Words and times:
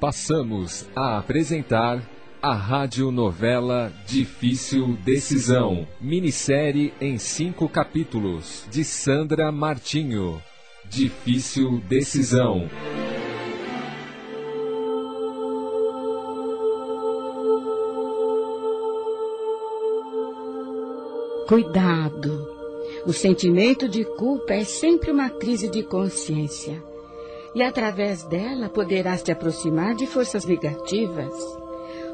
Passamos 0.00 0.88
a 0.96 1.18
apresentar 1.18 2.02
a 2.42 2.54
radionovela 2.54 3.92
Difícil 4.06 4.96
Decisão, 5.04 5.86
minissérie 6.00 6.94
em 7.00 7.18
cinco 7.18 7.68
capítulos, 7.68 8.64
de 8.70 8.82
Sandra 8.82 9.52
Martinho. 9.52 10.42
Difícil 10.88 11.80
Decisão. 11.86 12.68
Cuidado! 21.46 22.48
O 23.04 23.12
sentimento 23.12 23.88
de 23.88 24.04
culpa 24.04 24.54
é 24.54 24.64
sempre 24.64 25.10
uma 25.10 25.28
crise 25.28 25.68
de 25.68 25.82
consciência. 25.82 26.89
E 27.54 27.62
através 27.62 28.22
dela 28.24 28.68
poderás 28.68 29.22
te 29.22 29.32
aproximar 29.32 29.94
de 29.94 30.06
forças 30.06 30.44
negativas. 30.44 31.34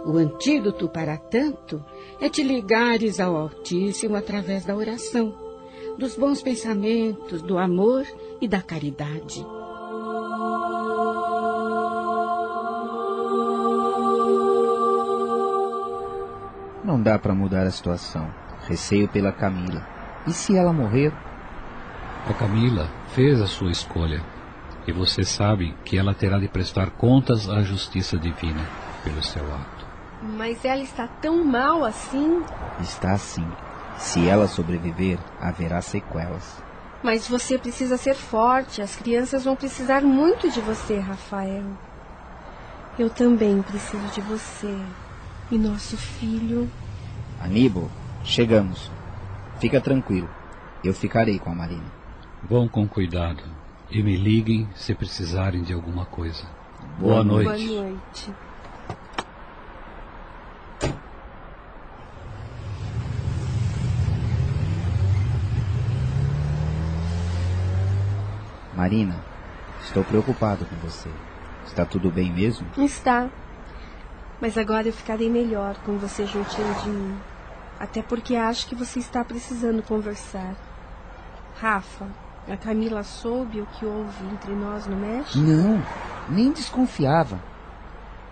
O 0.05 0.17
antídoto 0.17 0.89
para 0.89 1.17
tanto 1.17 1.85
é 2.21 2.29
te 2.29 2.43
ligares 2.43 3.21
ao 3.21 3.37
Altíssimo 3.37 4.17
através 4.17 4.65
da 4.65 4.75
oração, 4.75 5.35
dos 5.99 6.17
bons 6.17 6.41
pensamentos, 6.41 7.43
do 7.43 7.59
amor 7.59 8.07
e 8.41 8.49
da 8.49 8.63
caridade. 8.63 9.45
Não 16.85 17.03
dá 17.03 17.19
para 17.19 17.35
mudar 17.35 17.67
a 17.67 17.71
situação. 17.71 18.33
Receio 18.69 19.09
pela 19.09 19.33
Camila. 19.33 19.85
E 20.27 20.33
se 20.33 20.57
ela 20.57 20.73
morrer? 20.73 21.13
A 22.29 22.33
Camila 22.33 22.89
fez 23.09 23.41
a 23.41 23.47
sua 23.47 23.73
escolha. 23.73 24.36
E 24.87 24.93
você 24.93 25.25
sabe 25.25 25.75
que 25.85 25.99
ela 25.99 26.15
terá 26.15 26.39
de 26.39 26.49
prestar 26.49 26.91
contas 26.91 27.49
à 27.49 27.63
justiça 27.63 28.17
divina 28.17 28.65
pelo 29.03 29.23
seu 29.23 29.43
ato. 29.53 29.87
Mas 30.23 30.65
ela 30.65 30.83
está 30.83 31.07
tão 31.07 31.45
mal 31.45 31.85
assim? 31.85 32.43
Está 32.81 33.13
assim. 33.13 33.47
Se 33.99 34.29
ela 34.29 34.47
sobreviver, 34.47 35.19
haverá 35.41 35.83
sequelas. 35.83 36.63
Mas 37.03 37.29
você 37.29 37.59
precisa 37.59 37.97
ser 37.97 38.15
forte. 38.15 38.81
As 38.81 38.97
crianças 38.97 39.45
vão 39.45 39.57
precisar 39.57 40.03
muito 40.03 40.51
de 40.51 40.61
você, 40.61 40.99
Rafael. 40.99 41.65
Eu 42.99 43.11
também 43.11 43.63
preciso 43.63 44.07
de 44.09 44.21
você. 44.21 44.75
E 45.51 45.59
nosso 45.59 45.97
filho. 45.97 46.71
Aníbal, 47.41 47.91
chegamos. 48.25 48.91
Fica 49.61 49.81
tranquilo. 49.81 50.29
Eu 50.83 50.95
ficarei 50.95 51.39
com 51.39 51.51
a 51.51 51.55
Marina. 51.55 51.93
Vão 52.49 52.69
com 52.69 52.87
cuidado. 52.89 53.43
E 53.91 54.03
me 54.03 54.17
liguem 54.17 54.69
se 54.75 54.95
precisarem 54.95 55.63
de 55.63 55.73
alguma 55.73 56.05
coisa. 56.05 56.45
Boa, 56.99 57.23
Boa 57.23 57.25
noite. 57.25 57.67
Boa 57.69 57.83
noite. 57.83 58.35
Marina, 68.75 69.17
estou 69.83 70.05
preocupado 70.05 70.67
com 70.67 70.77
você. 70.77 71.09
Está 71.65 71.87
tudo 71.87 72.11
bem 72.11 72.31
mesmo? 72.31 72.67
Está. 72.77 73.31
Mas 74.41 74.59
agora 74.59 74.87
eu 74.87 74.93
ficarei 74.93 75.31
melhor 75.31 75.77
com 75.79 75.97
você 75.97 76.27
juntinho 76.27 76.75
de 76.83 76.91
mim. 76.91 77.19
Até 77.81 78.03
porque 78.03 78.37
acho 78.37 78.67
que 78.67 78.75
você 78.75 78.99
está 78.99 79.25
precisando 79.25 79.83
conversar. 79.83 80.55
Rafa, 81.59 82.07
a 82.49 82.57
Camila 82.57 83.03
soube 83.03 83.61
o 83.61 83.67
que 83.67 83.85
houve 83.85 84.25
entre 84.33 84.55
nós 84.55 84.87
no 84.87 84.97
México? 84.97 85.39
Não, 85.39 85.83
nem 86.29 86.53
desconfiava. 86.53 87.41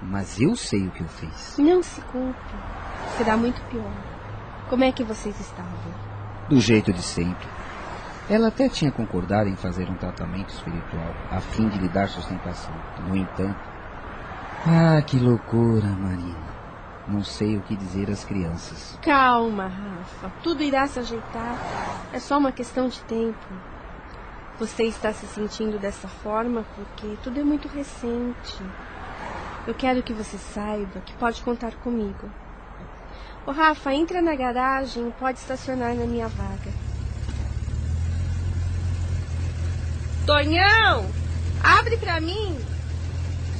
Mas 0.00 0.40
eu 0.40 0.54
sei 0.54 0.86
o 0.86 0.90
que 0.90 1.00
eu 1.00 1.08
fiz. 1.08 1.56
Não 1.58 1.82
se 1.82 2.00
culpe. 2.02 2.54
Será 3.16 3.36
muito 3.36 3.60
pior. 3.70 3.90
Como 4.68 4.84
é 4.84 4.92
que 4.92 5.02
vocês 5.02 5.38
estavam? 5.40 5.72
Do 6.48 6.60
jeito 6.60 6.92
de 6.92 7.02
sempre. 7.02 7.48
Ela 8.28 8.48
até 8.48 8.68
tinha 8.68 8.92
concordado 8.92 9.48
em 9.48 9.56
fazer 9.56 9.88
um 9.90 9.96
tratamento 9.96 10.50
espiritual, 10.50 11.14
a 11.30 11.40
fim 11.40 11.68
de 11.68 11.78
lhe 11.78 11.88
dar 11.88 12.08
sustentação. 12.08 12.74
No 13.08 13.16
entanto. 13.16 13.58
Ah, 14.66 15.02
que 15.02 15.18
loucura, 15.18 15.86
Marina. 15.88 16.54
Não 17.06 17.22
sei 17.22 17.56
o 17.56 17.60
que 17.60 17.76
dizer 17.76 18.10
às 18.10 18.24
crianças. 18.24 18.98
Calma, 19.02 19.66
Rafa. 19.66 20.32
Tudo 20.42 20.62
irá 20.62 20.86
se 20.86 21.00
ajeitar. 21.00 21.58
É 22.12 22.18
só 22.18 22.38
uma 22.38 22.50
questão 22.52 22.88
de 22.88 23.00
tempo. 23.02 23.73
Você 24.58 24.84
está 24.84 25.12
se 25.12 25.26
sentindo 25.26 25.78
dessa 25.78 26.06
forma 26.06 26.64
porque 26.76 27.16
tudo 27.22 27.40
é 27.40 27.44
muito 27.44 27.66
recente. 27.66 28.62
Eu 29.66 29.74
quero 29.74 30.02
que 30.02 30.12
você 30.12 30.38
saiba 30.38 31.00
que 31.00 31.12
pode 31.14 31.42
contar 31.42 31.74
comigo. 31.76 32.30
Ô 33.46 33.50
Rafa, 33.50 33.92
entra 33.92 34.22
na 34.22 34.34
garagem 34.36 35.08
e 35.08 35.12
pode 35.12 35.38
estacionar 35.38 35.94
na 35.94 36.06
minha 36.06 36.28
vaga. 36.28 36.72
Tonhão! 40.24 41.10
Abre 41.62 41.96
pra 41.96 42.20
mim! 42.20 42.56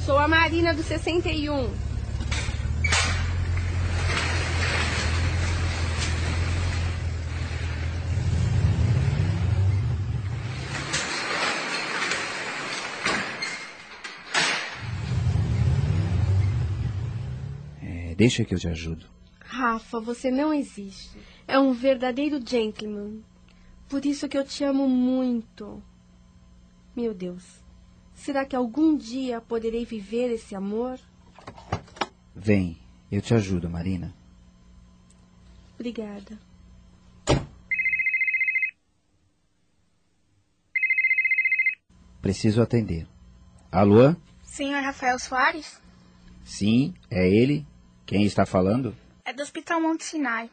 Sou 0.05 0.17
a 0.17 0.27
Marina 0.27 0.73
do 0.73 0.81
61. 0.81 1.84
Deixa 18.15 18.45
que 18.45 18.55
eu 18.55 18.59
te 18.59 18.67
ajudo. 18.67 19.05
Rafa, 19.39 19.99
você 19.99 20.31
não 20.31 20.53
existe. 20.53 21.17
É 21.47 21.59
um 21.59 21.73
verdadeiro 21.73 22.39
gentleman. 22.45 23.21
Por 23.87 24.05
isso 24.05 24.27
que 24.27 24.37
eu 24.37 24.43
te 24.43 24.63
amo 24.63 24.87
muito. 24.87 25.81
Meu 26.95 27.13
Deus. 27.13 27.43
Será 28.13 28.45
que 28.45 28.55
algum 28.55 28.95
dia 28.97 29.41
poderei 29.41 29.85
viver 29.85 30.31
esse 30.31 30.55
amor? 30.55 30.99
Vem, 32.33 32.77
eu 33.11 33.21
te 33.21 33.33
ajudo, 33.33 33.69
Marina. 33.69 34.15
Obrigada. 35.75 36.39
Preciso 42.21 42.61
atender. 42.61 43.07
Alô? 43.71 44.15
Senhor 44.41 44.81
Rafael 44.81 45.19
Soares? 45.19 45.79
Sim, 46.43 46.93
é 47.11 47.27
ele. 47.27 47.67
Quem 48.05 48.23
está 48.23 48.45
falando? 48.45 48.95
É 49.25 49.33
do 49.33 49.41
Hospital 49.41 49.81
Monte 49.81 50.03
Sinai. 50.03 50.49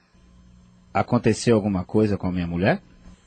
Aconteceu 0.92 1.54
alguma 1.54 1.84
coisa 1.84 2.16
com 2.16 2.26
a 2.26 2.32
minha 2.32 2.46
mulher? 2.46 2.82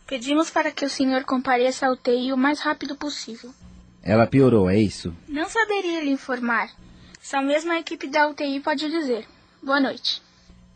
Pedimos 0.08 0.50
para 0.50 0.72
que 0.72 0.86
o 0.86 0.90
senhor 0.90 1.24
compareça 1.24 1.86
ao 1.88 1.94
UTI 1.94 2.34
o 2.34 2.38
mais 2.38 2.60
rápido 2.60 2.96
possível. 2.96 3.52
Ela 4.02 4.28
piorou, 4.28 4.70
é 4.70 4.78
isso? 4.78 5.16
Não 5.28 5.48
saberia 5.48 6.04
lhe 6.04 6.12
informar. 6.12 6.72
Só 7.22 7.42
mesmo 7.42 7.72
a 7.72 7.80
equipe 7.80 8.08
da 8.08 8.28
UTI 8.28 8.60
pode 8.60 8.90
dizer. 8.90 9.28
Boa 9.64 9.80
noite. 9.80 10.22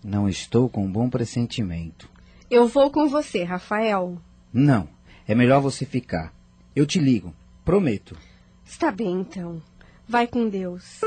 Não 0.04 0.28
estou 0.30 0.70
com 0.70 0.86
um 0.86 0.92
bom 0.92 1.10
pressentimento. 1.10 2.10
Eu 2.50 2.68
vou 2.68 2.90
com 2.90 3.08
você, 3.08 3.44
Rafael. 3.44 4.20
Não, 4.52 4.88
é 5.28 5.36
melhor 5.36 5.62
você 5.62 5.86
ficar. 5.86 6.34
Eu 6.76 6.86
te 6.86 7.00
ligo, 7.00 7.34
prometo. 7.64 8.18
Está 8.66 8.92
bem, 8.92 9.22
então. 9.22 9.62
Vai 10.08 10.26
com 10.26 10.50
Deus. 10.50 11.02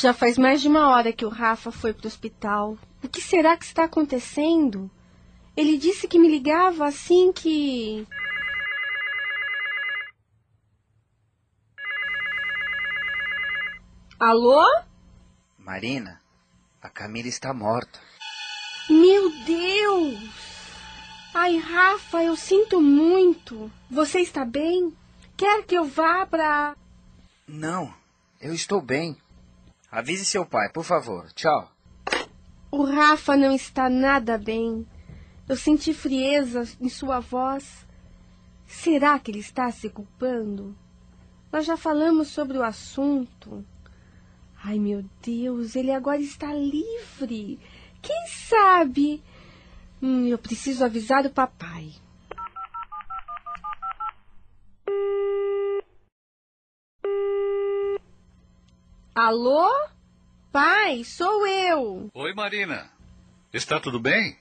Já 0.00 0.14
faz 0.14 0.38
mais 0.38 0.60
de 0.60 0.68
uma 0.68 0.90
hora 0.90 1.12
que 1.12 1.24
o 1.24 1.28
Rafa 1.28 1.72
foi 1.72 1.92
para 1.92 2.04
o 2.04 2.06
hospital. 2.06 2.78
O 3.02 3.08
que 3.08 3.20
será 3.20 3.56
que 3.56 3.64
está 3.64 3.84
acontecendo? 3.84 4.90
Ele 5.56 5.76
disse 5.76 6.06
que 6.06 6.18
me 6.18 6.28
ligava 6.28 6.86
assim 6.86 7.32
que. 7.32 8.06
Alô? 14.20 14.64
Marina, 15.58 16.20
a 16.80 16.88
Camila 16.88 17.28
está 17.28 17.52
morta. 17.52 17.98
Meu 18.88 19.30
Deus! 19.44 20.38
Ai, 21.34 21.56
Rafa, 21.56 22.22
eu 22.22 22.36
sinto 22.36 22.80
muito. 22.80 23.70
Você 23.90 24.20
está 24.20 24.44
bem? 24.44 24.96
Quer 25.36 25.64
que 25.64 25.74
eu 25.74 25.84
vá 25.84 26.24
para. 26.24 26.76
Não, 27.48 27.94
eu 28.38 28.52
estou 28.52 28.82
bem. 28.82 29.16
Avise 29.90 30.26
seu 30.26 30.44
pai, 30.44 30.68
por 30.68 30.84
favor. 30.84 31.32
Tchau. 31.32 31.72
O 32.70 32.84
Rafa 32.84 33.38
não 33.38 33.54
está 33.54 33.88
nada 33.88 34.36
bem. 34.36 34.86
Eu 35.48 35.56
senti 35.56 35.94
frieza 35.94 36.68
em 36.78 36.90
sua 36.90 37.20
voz. 37.20 37.86
Será 38.66 39.18
que 39.18 39.30
ele 39.30 39.38
está 39.38 39.70
se 39.70 39.88
culpando? 39.88 40.76
Nós 41.50 41.64
já 41.64 41.74
falamos 41.74 42.28
sobre 42.28 42.58
o 42.58 42.62
assunto. 42.62 43.64
Ai, 44.62 44.78
meu 44.78 45.02
Deus, 45.22 45.74
ele 45.74 45.90
agora 45.90 46.20
está 46.20 46.52
livre. 46.52 47.58
Quem 48.02 48.26
sabe? 48.28 49.22
Hum, 50.02 50.26
eu 50.26 50.36
preciso 50.36 50.84
avisar 50.84 51.24
o 51.24 51.30
papai. 51.30 51.94
Alô? 59.28 59.68
Pai, 60.50 61.04
sou 61.04 61.46
eu. 61.46 62.10
Oi, 62.14 62.32
Marina. 62.32 62.90
Está 63.52 63.78
tudo 63.78 64.00
bem? 64.00 64.38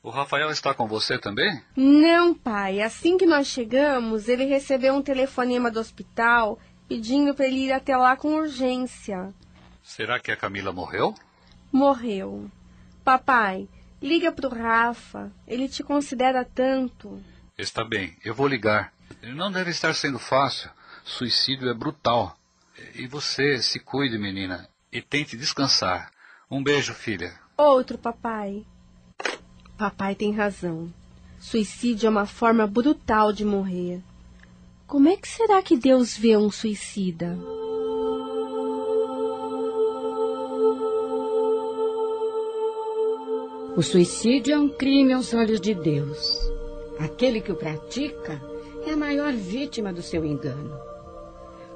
O 0.00 0.10
Rafael 0.10 0.48
está 0.50 0.72
com 0.72 0.86
você 0.86 1.18
também? 1.18 1.60
Não, 1.74 2.32
pai. 2.32 2.80
Assim 2.80 3.18
que 3.18 3.26
nós 3.26 3.48
chegamos, 3.48 4.28
ele 4.28 4.44
recebeu 4.44 4.94
um 4.94 5.02
telefonema 5.02 5.72
do 5.72 5.80
hospital 5.80 6.56
pedindo 6.86 7.34
para 7.34 7.48
ele 7.48 7.64
ir 7.64 7.72
até 7.72 7.96
lá 7.96 8.16
com 8.16 8.36
urgência. 8.36 9.34
Será 9.82 10.20
que 10.20 10.30
a 10.30 10.36
Camila 10.36 10.72
morreu? 10.72 11.16
Morreu. 11.72 12.48
Papai, 13.02 13.68
liga 14.00 14.30
pro 14.30 14.48
Rafa. 14.48 15.32
Ele 15.48 15.68
te 15.68 15.82
considera 15.82 16.44
tanto. 16.44 17.20
Está 17.58 17.82
bem, 17.82 18.16
eu 18.24 18.36
vou 18.36 18.46
ligar. 18.46 18.92
Não 19.20 19.50
deve 19.50 19.72
estar 19.72 19.92
sendo 19.94 20.20
fácil. 20.20 20.70
Suicídio 21.02 21.68
é 21.68 21.74
brutal. 21.74 22.37
E 22.94 23.06
você 23.06 23.60
se 23.62 23.78
cuide, 23.78 24.18
menina, 24.18 24.68
e 24.92 25.02
tente 25.02 25.36
descansar. 25.36 26.10
Um 26.50 26.62
beijo, 26.62 26.94
filha. 26.94 27.34
Outro, 27.56 27.98
papai. 27.98 28.64
Papai 29.76 30.14
tem 30.14 30.32
razão. 30.32 30.92
Suicídio 31.38 32.06
é 32.06 32.10
uma 32.10 32.26
forma 32.26 32.66
brutal 32.66 33.32
de 33.32 33.44
morrer. 33.44 34.00
Como 34.86 35.08
é 35.08 35.16
que 35.16 35.28
será 35.28 35.62
que 35.62 35.76
Deus 35.76 36.16
vê 36.16 36.36
um 36.36 36.50
suicida? 36.50 37.38
O 43.76 43.82
suicídio 43.82 44.54
é 44.54 44.58
um 44.58 44.68
crime 44.68 45.12
aos 45.12 45.32
olhos 45.32 45.60
de 45.60 45.74
Deus. 45.74 46.50
Aquele 46.98 47.40
que 47.40 47.52
o 47.52 47.54
pratica 47.54 48.42
é 48.84 48.92
a 48.92 48.96
maior 48.96 49.32
vítima 49.32 49.92
do 49.92 50.02
seu 50.02 50.24
engano. 50.24 50.87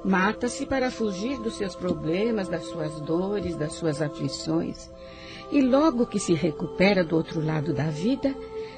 Mata-se 0.03 0.65
para 0.65 0.91
fugir 0.91 1.39
dos 1.39 1.55
seus 1.55 1.75
problemas, 1.75 2.49
das 2.49 2.65
suas 2.65 2.99
dores, 2.99 3.55
das 3.55 3.73
suas 3.73 4.01
aflições. 4.01 4.91
E 5.51 5.61
logo 5.61 6.05
que 6.05 6.19
se 6.19 6.33
recupera 6.33 7.03
do 7.03 7.15
outro 7.15 7.43
lado 7.43 7.73
da 7.73 7.89
vida, 7.89 8.35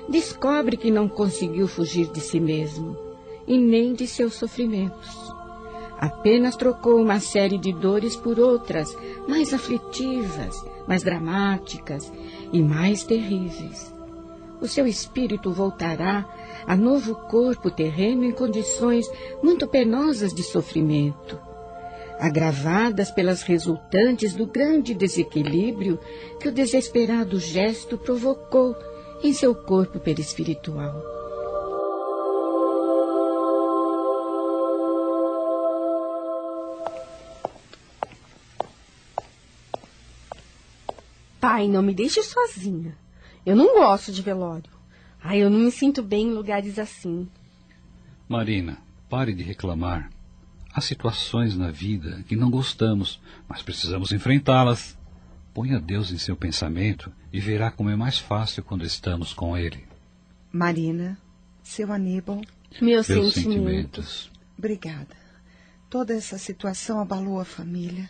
descobre 0.08 0.78
que 0.78 0.92
não 0.92 1.08
conseguiu 1.08 1.68
fugir 1.68 2.08
de 2.12 2.20
si 2.20 2.40
mesmo 2.40 2.96
e 3.48 3.58
nem 3.58 3.94
de 3.94 4.06
seus 4.06 4.36
sofrimentos. 4.36 5.34
Apenas 5.98 6.56
trocou 6.56 7.02
uma 7.02 7.20
série 7.20 7.58
de 7.58 7.72
dores 7.72 8.16
por 8.16 8.40
outras, 8.40 8.96
mais 9.28 9.54
aflitivas, 9.54 10.56
mais 10.88 11.02
dramáticas 11.02 12.12
e 12.52 12.62
mais 12.62 13.04
terríveis. 13.04 13.95
O 14.62 14.68
seu 14.68 14.88
espírito 14.88 15.52
voltará 15.52 16.26
a 16.66 16.76
novo 16.76 17.16
corpo 17.16 17.70
terreno 17.70 18.24
em 18.24 18.32
condições 18.32 19.10
muito 19.44 19.68
penosas 19.68 20.34
de 20.34 20.42
sofrimento, 20.44 21.40
agravadas 22.20 23.12
pelas 23.12 23.44
resultantes 23.44 24.34
do 24.34 24.48
grande 24.48 24.94
desequilíbrio 24.94 26.00
que 26.40 26.48
o 26.48 26.52
desesperado 26.52 27.40
gesto 27.40 27.98
provocou 27.98 28.76
em 29.24 29.34
seu 29.34 29.54
corpo 29.54 30.00
perispiritual. 30.00 31.16
Pai, 41.40 41.68
não 41.68 41.84
me 41.84 41.94
deixe 41.94 42.24
sozinha. 42.24 43.05
Eu 43.46 43.56
não 43.56 43.76
gosto 43.76 44.12
de 44.12 44.22
velório. 44.22 44.70
Ai, 45.22 45.40
eu 45.44 45.50
não 45.50 45.60
me 45.60 45.72
sinto 45.72 46.02
bem 46.04 46.28
em 46.28 46.34
lugares 46.34 46.78
assim. 46.80 47.28
Marina, 48.28 48.78
pare 49.10 49.34
de 49.34 49.44
reclamar. 49.44 50.10
Há 50.74 50.82
situações 50.82 51.56
na 51.56 51.72
vida 51.72 52.24
que 52.28 52.36
não 52.36 52.50
gostamos, 52.50 53.22
mas 53.48 53.62
precisamos 53.62 54.12
enfrentá-las. 54.12 54.98
Ponha 55.54 55.80
Deus 55.80 56.12
em 56.12 56.18
seu 56.18 56.36
pensamento 56.36 57.12
e 57.32 57.40
verá 57.40 57.72
como 57.72 57.90
é 57.90 57.96
mais 57.96 58.18
fácil 58.20 58.64
quando 58.64 58.84
estamos 58.86 59.34
com 59.34 59.58
Ele. 59.58 59.86
Marina, 60.52 61.18
seu 61.64 61.92
Aníbal. 61.94 62.42
Meus, 62.82 63.08
Meus 63.08 63.34
sentimentos. 63.34 63.44
sentimentos. 63.44 64.32
Obrigada. 64.58 65.16
Toda 65.90 66.14
essa 66.14 66.38
situação 66.38 67.00
abalou 67.00 67.40
a 67.40 67.46
família. 67.46 68.10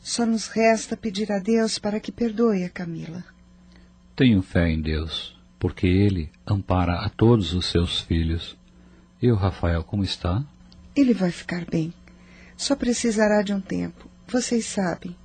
Só 0.00 0.24
nos 0.24 0.46
resta 0.46 0.96
pedir 0.96 1.32
a 1.32 1.38
Deus 1.38 1.78
para 1.78 1.98
que 1.98 2.12
perdoe 2.12 2.62
a 2.64 2.70
Camila. 2.70 3.24
Tenho 4.16 4.42
fé 4.42 4.70
em 4.70 4.80
Deus, 4.80 5.36
porque 5.58 5.88
Ele 5.88 6.30
ampara 6.46 7.00
a 7.00 7.08
todos 7.08 7.52
os 7.52 7.66
seus 7.66 8.00
filhos. 8.00 8.56
E 9.20 9.28
o 9.28 9.34
Rafael, 9.34 9.82
como 9.82 10.04
está? 10.04 10.44
Ele 10.94 11.12
vai 11.12 11.32
ficar 11.32 11.64
bem. 11.64 11.92
Só 12.56 12.76
precisará 12.76 13.42
de 13.42 13.52
um 13.52 13.60
tempo. 13.60 14.08
Vocês 14.28 14.66
sabem. 14.66 15.16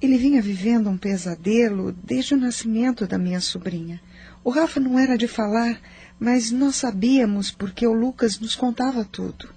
Ele 0.00 0.16
vinha 0.16 0.40
vivendo 0.40 0.88
um 0.88 0.96
pesadelo 0.96 1.92
desde 1.92 2.32
o 2.32 2.38
nascimento 2.38 3.06
da 3.06 3.18
minha 3.18 3.40
sobrinha. 3.40 4.00
O 4.42 4.48
Rafa 4.48 4.80
não 4.80 4.98
era 4.98 5.18
de 5.18 5.28
falar, 5.28 5.78
mas 6.18 6.50
nós 6.50 6.76
sabíamos 6.76 7.50
porque 7.50 7.86
o 7.86 7.92
Lucas 7.92 8.40
nos 8.40 8.56
contava 8.56 9.04
tudo. 9.04 9.50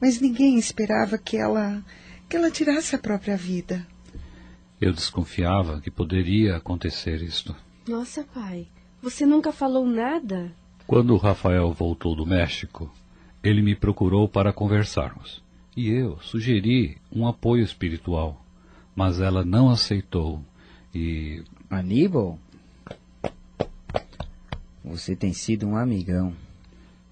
Mas 0.00 0.20
ninguém 0.20 0.56
esperava 0.56 1.18
que 1.18 1.36
ela 1.36 1.84
que 2.28 2.36
ela 2.36 2.50
tirasse 2.50 2.94
a 2.94 2.98
própria 2.98 3.36
vida. 3.36 3.84
Eu 4.80 4.92
desconfiava 4.92 5.80
que 5.80 5.90
poderia 5.90 6.56
acontecer 6.56 7.20
isto. 7.22 7.54
Nossa, 7.86 8.24
pai, 8.24 8.66
você 9.02 9.26
nunca 9.26 9.52
falou 9.52 9.86
nada? 9.86 10.52
Quando 10.86 11.14
o 11.14 11.18
Rafael 11.18 11.72
voltou 11.72 12.14
do 12.16 12.26
México, 12.26 12.90
ele 13.42 13.60
me 13.62 13.74
procurou 13.74 14.28
para 14.28 14.52
conversarmos. 14.52 15.42
E 15.76 15.90
eu 15.90 16.18
sugeri 16.20 16.96
um 17.12 17.26
apoio 17.26 17.62
espiritual, 17.62 18.42
mas 18.94 19.20
ela 19.20 19.44
não 19.44 19.68
aceitou. 19.70 20.42
E 20.94 21.42
Aníbal? 21.68 22.38
Você 24.84 25.16
tem 25.16 25.32
sido 25.32 25.66
um 25.66 25.76
amigão. 25.76 26.34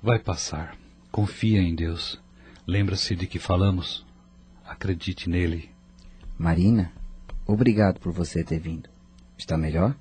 vai 0.03 0.19
passar. 0.19 0.77
Confia 1.11 1.61
em 1.61 1.75
Deus. 1.75 2.21
Lembra-se 2.67 3.15
de 3.15 3.27
que 3.27 3.39
falamos? 3.39 4.05
Acredite 4.65 5.29
nele. 5.29 5.71
Marina, 6.39 6.93
obrigado 7.47 7.99
por 8.01 8.13
você 8.13 8.43
ter 8.43 8.59
vindo. 8.59 8.89
Está 9.37 9.59
melhor? 9.59 9.95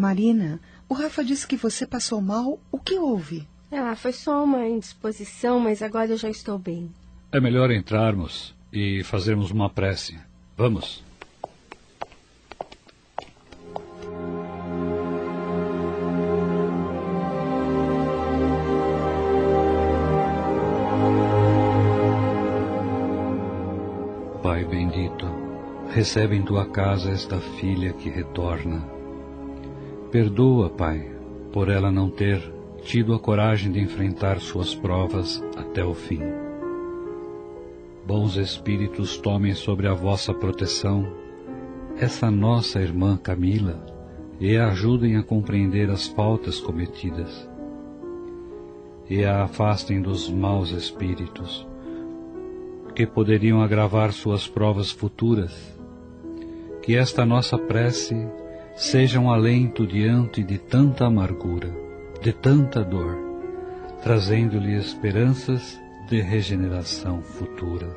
Marina, 0.00 0.58
o 0.88 0.94
Rafa 0.94 1.22
disse 1.22 1.46
que 1.46 1.56
você 1.56 1.86
passou 1.86 2.22
mal. 2.22 2.58
O 2.72 2.78
que 2.78 2.98
houve? 2.98 3.46
Ah, 3.70 3.94
foi 3.94 4.12
só 4.12 4.42
uma 4.42 4.66
indisposição, 4.66 5.60
mas 5.60 5.82
agora 5.82 6.10
eu 6.10 6.16
já 6.16 6.30
estou 6.30 6.58
bem. 6.58 6.90
É 7.30 7.38
melhor 7.38 7.70
entrarmos 7.70 8.54
e 8.72 9.04
fazermos 9.04 9.50
uma 9.50 9.68
prece. 9.68 10.18
Vamos. 10.56 11.04
Pai 24.42 24.64
bendito, 24.64 25.26
recebe 25.90 26.36
em 26.36 26.42
tua 26.42 26.66
casa 26.66 27.10
esta 27.10 27.38
filha 27.38 27.92
que 27.92 28.08
retorna. 28.08 28.99
Perdoa, 30.10 30.68
Pai, 30.68 31.08
por 31.52 31.68
ela 31.68 31.92
não 31.92 32.10
ter 32.10 32.42
tido 32.82 33.14
a 33.14 33.18
coragem 33.20 33.70
de 33.70 33.78
enfrentar 33.78 34.40
suas 34.40 34.74
provas 34.74 35.40
até 35.56 35.84
o 35.84 35.94
fim. 35.94 36.20
Bons 38.04 38.36
espíritos 38.36 39.16
tomem 39.18 39.54
sobre 39.54 39.86
a 39.86 39.94
vossa 39.94 40.34
proteção 40.34 41.06
essa 41.96 42.28
nossa 42.28 42.80
irmã 42.80 43.16
Camila 43.16 43.86
e 44.40 44.56
a 44.56 44.68
ajudem 44.68 45.16
a 45.16 45.22
compreender 45.22 45.90
as 45.90 46.08
faltas 46.08 46.58
cometidas. 46.58 47.48
E 49.08 49.24
a 49.24 49.44
afastem 49.44 50.02
dos 50.02 50.28
maus 50.28 50.70
espíritos 50.70 51.66
que 52.96 53.06
poderiam 53.06 53.62
agravar 53.62 54.12
suas 54.12 54.48
provas 54.48 54.90
futuras. 54.90 55.78
Que 56.82 56.96
esta 56.96 57.24
nossa 57.24 57.56
prece 57.56 58.16
seja 58.80 59.20
um 59.20 59.30
alento 59.30 59.86
diante 59.86 60.42
de 60.42 60.56
tanta 60.56 61.04
amargura, 61.04 61.70
de 62.22 62.32
tanta 62.32 62.82
dor, 62.82 63.14
trazendo-lhe 64.02 64.74
esperanças 64.74 65.78
de 66.08 66.22
regeneração 66.22 67.20
futura. 67.20 67.94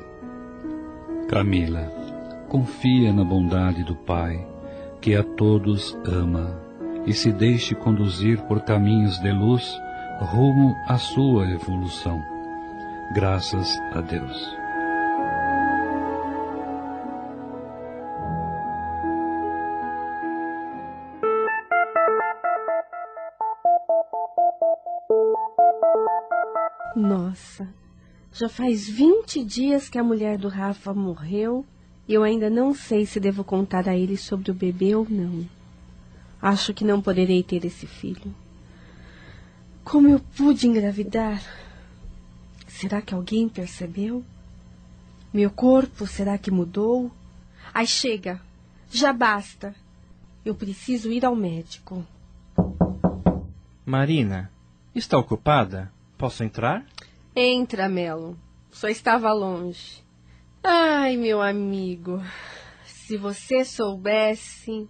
Camila, 1.26 1.90
confia 2.50 3.14
na 3.14 3.24
bondade 3.24 3.82
do 3.82 3.96
Pai, 3.96 4.46
que 5.00 5.16
a 5.16 5.22
todos 5.22 5.96
ama, 6.04 6.54
e 7.06 7.14
se 7.14 7.32
deixe 7.32 7.74
conduzir 7.74 8.42
por 8.42 8.60
caminhos 8.60 9.18
de 9.20 9.32
luz 9.32 9.66
rumo 10.20 10.74
à 10.86 10.98
sua 10.98 11.50
evolução. 11.50 12.22
Graças 13.14 13.74
a 13.94 14.02
Deus. 14.02 14.63
Já 28.34 28.48
faz 28.48 28.88
20 28.88 29.44
dias 29.44 29.88
que 29.88 29.96
a 29.96 30.02
mulher 30.02 30.36
do 30.36 30.48
Rafa 30.48 30.92
morreu 30.92 31.64
e 32.08 32.14
eu 32.14 32.24
ainda 32.24 32.50
não 32.50 32.74
sei 32.74 33.06
se 33.06 33.20
devo 33.20 33.44
contar 33.44 33.88
a 33.88 33.96
ele 33.96 34.16
sobre 34.16 34.50
o 34.50 34.54
bebê 34.54 34.92
ou 34.96 35.06
não. 35.08 35.48
Acho 36.42 36.74
que 36.74 36.84
não 36.84 37.00
poderei 37.00 37.44
ter 37.44 37.64
esse 37.64 37.86
filho. 37.86 38.34
Como 39.84 40.08
eu 40.08 40.18
pude 40.18 40.66
engravidar? 40.66 41.40
Será 42.66 43.00
que 43.00 43.14
alguém 43.14 43.48
percebeu? 43.48 44.24
Meu 45.32 45.48
corpo 45.48 46.04
será 46.04 46.36
que 46.36 46.50
mudou? 46.50 47.12
Ai, 47.72 47.86
chega! 47.86 48.40
Já 48.90 49.12
basta! 49.12 49.74
Eu 50.44 50.56
preciso 50.56 51.12
ir 51.12 51.24
ao 51.24 51.36
médico. 51.36 52.04
Marina, 53.86 54.50
está 54.92 55.16
ocupada? 55.16 55.90
Posso 56.18 56.42
entrar? 56.42 56.84
Entra, 57.36 57.88
Melo. 57.88 58.38
Só 58.70 58.88
estava 58.88 59.32
longe. 59.32 60.04
Ai, 60.62 61.16
meu 61.16 61.42
amigo, 61.42 62.22
se 62.84 63.16
você 63.16 63.64
soubesse. 63.64 64.88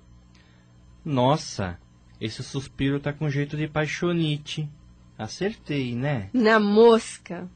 Nossa, 1.05 1.79
esse 2.21 2.43
suspiro 2.43 3.01
tá 3.01 3.13
com 3.13 3.29
jeito 3.29 3.57
de 3.57 3.67
paixonite. 3.67 4.69
Acertei, 5.19 5.95
né? 5.95 6.29
Na 6.33 6.61
mosca. 6.61 7.49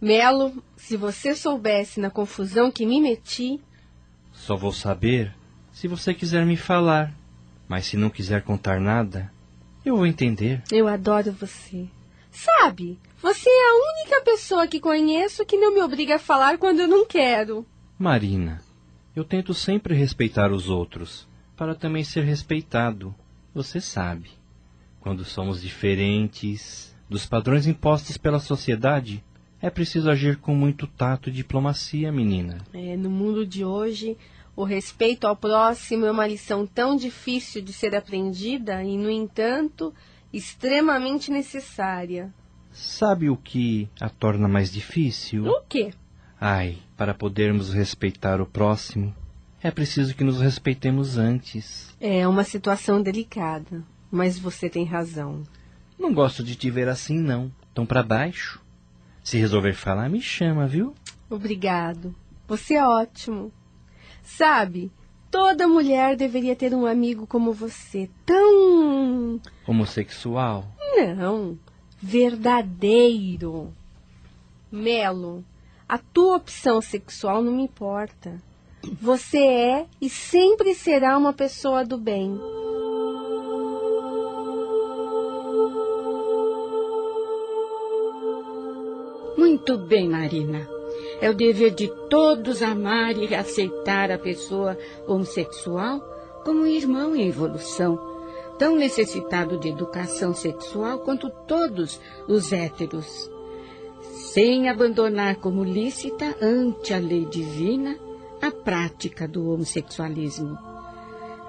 Melo, 0.00 0.62
se 0.76 0.96
você 0.96 1.34
soubesse 1.34 2.00
na 2.00 2.10
confusão 2.10 2.70
que 2.70 2.86
me 2.86 3.00
meti. 3.00 3.60
Só 4.32 4.56
vou 4.56 4.72
saber 4.72 5.34
se 5.72 5.88
você 5.88 6.14
quiser 6.14 6.46
me 6.46 6.56
falar. 6.56 7.12
Mas 7.68 7.86
se 7.86 7.96
não 7.96 8.08
quiser 8.08 8.42
contar 8.42 8.80
nada, 8.80 9.30
eu 9.84 9.96
vou 9.96 10.06
entender. 10.06 10.62
Eu 10.72 10.88
adoro 10.88 11.32
você. 11.32 11.86
Sabe, 12.30 12.98
você 13.20 13.48
é 13.48 13.70
a 13.70 14.02
única 14.04 14.24
pessoa 14.24 14.66
que 14.66 14.80
conheço 14.80 15.44
que 15.44 15.56
não 15.56 15.74
me 15.74 15.82
obriga 15.82 16.16
a 16.16 16.20
falar 16.20 16.56
quando 16.58 16.80
eu 16.80 16.88
não 16.88 17.04
quero. 17.04 17.66
Marina, 17.98 18.62
eu 19.14 19.24
tento 19.24 19.52
sempre 19.52 19.94
respeitar 19.94 20.52
os 20.52 20.68
outros, 20.68 21.26
para 21.56 21.74
também 21.74 22.04
ser 22.04 22.22
respeitado. 22.22 23.14
Você 23.52 23.80
sabe. 23.80 24.30
Quando 25.00 25.24
somos 25.24 25.60
diferentes 25.60 26.94
dos 27.08 27.26
padrões 27.26 27.66
impostos 27.66 28.16
pela 28.16 28.38
sociedade, 28.38 29.24
é 29.60 29.68
preciso 29.68 30.08
agir 30.08 30.36
com 30.36 30.54
muito 30.54 30.86
tato 30.86 31.28
e 31.28 31.32
diplomacia, 31.32 32.12
menina. 32.12 32.58
É, 32.72 32.96
no 32.96 33.10
mundo 33.10 33.44
de 33.44 33.64
hoje, 33.64 34.16
o 34.54 34.62
respeito 34.62 35.26
ao 35.26 35.34
próximo 35.34 36.06
é 36.06 36.10
uma 36.10 36.26
lição 36.26 36.64
tão 36.66 36.96
difícil 36.96 37.60
de 37.62 37.72
ser 37.72 37.96
aprendida 37.96 38.84
e, 38.84 38.96
no 38.96 39.10
entanto, 39.10 39.92
extremamente 40.32 41.30
necessária. 41.30 42.32
Sabe 42.78 43.28
o 43.28 43.36
que 43.36 43.88
a 44.00 44.08
torna 44.08 44.46
mais 44.46 44.70
difícil? 44.70 45.46
O 45.46 45.62
quê? 45.68 45.90
Ai, 46.40 46.78
para 46.96 47.12
podermos 47.12 47.74
respeitar 47.74 48.40
o 48.40 48.46
próximo, 48.46 49.12
é 49.60 49.68
preciso 49.68 50.14
que 50.14 50.22
nos 50.22 50.40
respeitemos 50.40 51.18
antes. 51.18 51.92
É 52.00 52.26
uma 52.28 52.44
situação 52.44 53.02
delicada, 53.02 53.82
mas 54.12 54.38
você 54.38 54.70
tem 54.70 54.84
razão. 54.84 55.42
Não 55.98 56.14
gosto 56.14 56.44
de 56.44 56.54
te 56.54 56.70
ver 56.70 56.88
assim, 56.88 57.18
não. 57.18 57.50
Tão 57.74 57.84
para 57.84 58.00
baixo. 58.00 58.62
Se 59.24 59.36
resolver 59.36 59.74
falar, 59.74 60.08
me 60.08 60.22
chama, 60.22 60.68
viu? 60.68 60.94
Obrigado. 61.28 62.14
Você 62.46 62.74
é 62.74 62.86
ótimo. 62.86 63.52
Sabe, 64.22 64.92
toda 65.32 65.66
mulher 65.66 66.16
deveria 66.16 66.54
ter 66.54 66.72
um 66.72 66.86
amigo 66.86 67.26
como 67.26 67.52
você, 67.52 68.08
tão. 68.24 69.40
Homossexual? 69.66 70.64
Não, 70.96 71.58
verdadeiro. 72.00 73.72
Melo, 74.70 75.44
a 75.88 75.98
tua 75.98 76.36
opção 76.36 76.80
sexual 76.80 77.42
não 77.42 77.52
me 77.52 77.64
importa. 77.64 78.40
Você 79.00 79.38
é 79.38 79.86
e 80.00 80.08
sempre 80.08 80.74
será 80.74 81.18
uma 81.18 81.32
pessoa 81.32 81.84
do 81.84 81.98
bem. 81.98 82.38
Muito 89.36 89.76
bem, 89.78 90.08
Marina. 90.08 90.68
É 91.20 91.28
o 91.28 91.34
dever 91.34 91.72
de 91.72 91.88
todos 92.08 92.62
amar 92.62 93.16
e 93.16 93.34
aceitar 93.34 94.10
a 94.10 94.18
pessoa 94.18 94.78
homossexual 95.06 96.00
como 96.44 96.60
um 96.60 96.66
irmão 96.66 97.14
em 97.14 97.28
evolução, 97.28 97.98
tão 98.58 98.76
necessitado 98.76 99.58
de 99.58 99.68
educação 99.68 100.34
sexual 100.34 100.98
quanto 101.00 101.30
todos 101.30 102.00
os 102.26 102.52
héteros, 102.52 103.30
sem 104.32 104.68
abandonar 104.68 105.36
como 105.36 105.64
lícita 105.64 106.36
ante 106.42 106.92
a 106.92 106.98
lei 106.98 107.24
divina 107.24 107.96
a 108.42 108.50
prática 108.50 109.26
do 109.26 109.50
homossexualismo. 109.50 110.58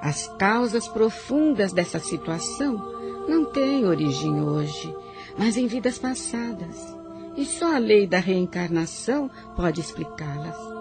As 0.01 0.27
causas 0.37 0.87
profundas 0.87 1.73
dessa 1.73 1.99
situação 1.99 2.77
não 3.27 3.45
têm 3.45 3.85
origem 3.85 4.41
hoje, 4.41 4.95
mas 5.37 5.57
em 5.57 5.67
vidas 5.67 5.97
passadas 5.97 6.99
e 7.39 7.45
só 7.45 7.75
a 7.75 7.77
lei 7.77 8.05
da 8.05 8.19
reencarnação 8.19 9.29
pode 9.55 9.79
explicá-las. 9.79 10.78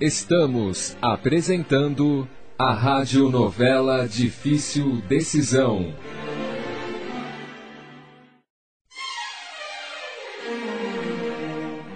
Estamos 0.00 0.96
apresentando 1.02 2.28
a 2.56 2.72
radionovela 2.72 4.06
Difícil 4.06 5.02
Decisão. 5.08 5.92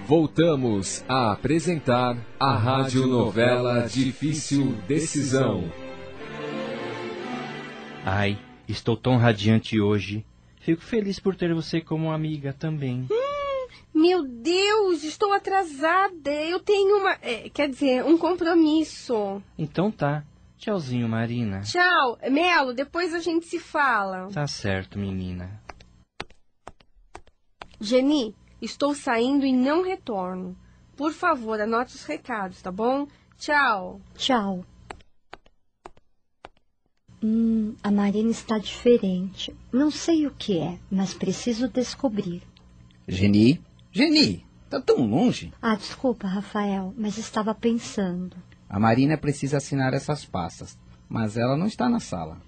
Voltamos 0.05 1.05
a 1.09 1.31
apresentar 1.31 2.19
a 2.41 2.57
radionovela 2.57 3.87
Difícil 3.87 4.75
Decisão. 4.89 5.71
Ai, 8.05 8.37
estou 8.67 8.97
tão 8.97 9.17
radiante 9.17 9.81
hoje. 9.81 10.27
Fico 10.61 10.83
feliz 10.83 11.21
por 11.21 11.37
ter 11.37 11.55
você 11.55 11.81
como 11.81 12.11
amiga 12.11 12.53
também. 12.53 13.07
Meu 13.95 14.27
Deus, 14.27 15.05
estou 15.05 15.33
atrasada. 15.33 16.31
Eu 16.31 16.61
tenho 16.61 16.99
uma. 16.99 17.13
É, 17.23 17.49
quer 17.51 17.69
dizer, 17.69 18.05
um 18.05 18.17
compromisso. 18.17 19.43
Então 19.59 19.91
tá. 19.91 20.25
Tchauzinho, 20.59 21.09
Marina. 21.09 21.61
Tchau. 21.61 22.19
Melo, 22.31 22.73
depois 22.73 23.13
a 23.13 23.21
gente 23.21 23.47
se 23.47 23.59
fala. 23.59 24.29
Tá 24.33 24.47
certo, 24.47 24.99
menina. 24.99 25.61
Geni, 27.81 28.35
Estou 28.63 28.95
saindo 28.95 29.45
e 29.45 29.53
não 29.53 29.83
retorno. 29.83 30.57
Por 30.97 31.13
favor, 31.13 31.61
anote 31.61 31.97
os 31.97 32.05
recados, 32.05 32.63
tá 32.63 32.71
bom? 32.71 33.09
Tchau. 33.37 34.01
Tchau. 34.15 34.65
Hum, 37.21 37.75
a 37.83 37.91
Marina 37.91 38.31
está 38.31 38.57
diferente. 38.59 39.53
Não 39.73 39.91
sei 39.91 40.29
o 40.29 40.31
que 40.31 40.61
é, 40.61 40.79
mas 40.89 41.13
preciso 41.13 41.67
descobrir. 41.67 42.41
Geni? 43.09 43.61
Geni, 43.93 44.47
tá 44.71 44.81
tão 44.81 45.07
longe. 45.07 45.53
Ah, 45.61 45.75
desculpa, 45.75 46.27
Rafael, 46.27 46.95
mas 46.97 47.19
estava 47.19 47.55
pensando. 47.55 48.35
A 48.67 48.81
Marina 48.81 49.19
precisa 49.19 49.59
assinar 49.59 49.93
essas 49.93 50.25
passas, 50.25 50.79
mas 51.07 51.37
ela 51.37 51.59
não 51.59 51.67
está 51.67 51.91
na 51.91 52.01
sala. 52.01 52.41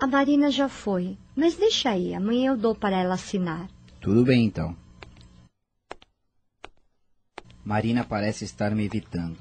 A 0.00 0.06
Marina 0.06 0.50
já 0.50 0.70
foi, 0.70 1.18
mas 1.36 1.54
deixa 1.54 1.90
aí, 1.90 2.14
amanhã 2.14 2.52
eu 2.52 2.56
dou 2.56 2.74
para 2.74 2.96
ela 2.96 3.14
assinar. 3.14 3.68
Tudo 4.00 4.24
bem 4.24 4.46
então. 4.46 4.74
Marina 7.62 8.02
parece 8.02 8.44
estar 8.44 8.74
me 8.74 8.84
evitando. 8.84 9.38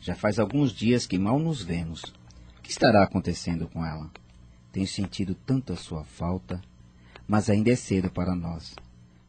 Já 0.00 0.14
faz 0.14 0.38
alguns 0.38 0.72
dias 0.72 1.06
que 1.06 1.18
mal 1.18 1.38
nos 1.38 1.62
vemos. 1.62 2.02
O 2.58 2.62
que 2.62 2.70
estará 2.70 3.02
acontecendo 3.02 3.66
com 3.66 3.84
ela? 3.84 4.10
Tenho 4.70 4.86
sentido 4.86 5.34
tanto 5.34 5.72
a 5.72 5.76
sua 5.76 6.04
falta, 6.04 6.60
mas 7.26 7.48
ainda 7.48 7.70
é 7.70 7.76
cedo 7.76 8.10
para 8.10 8.34
nós. 8.34 8.74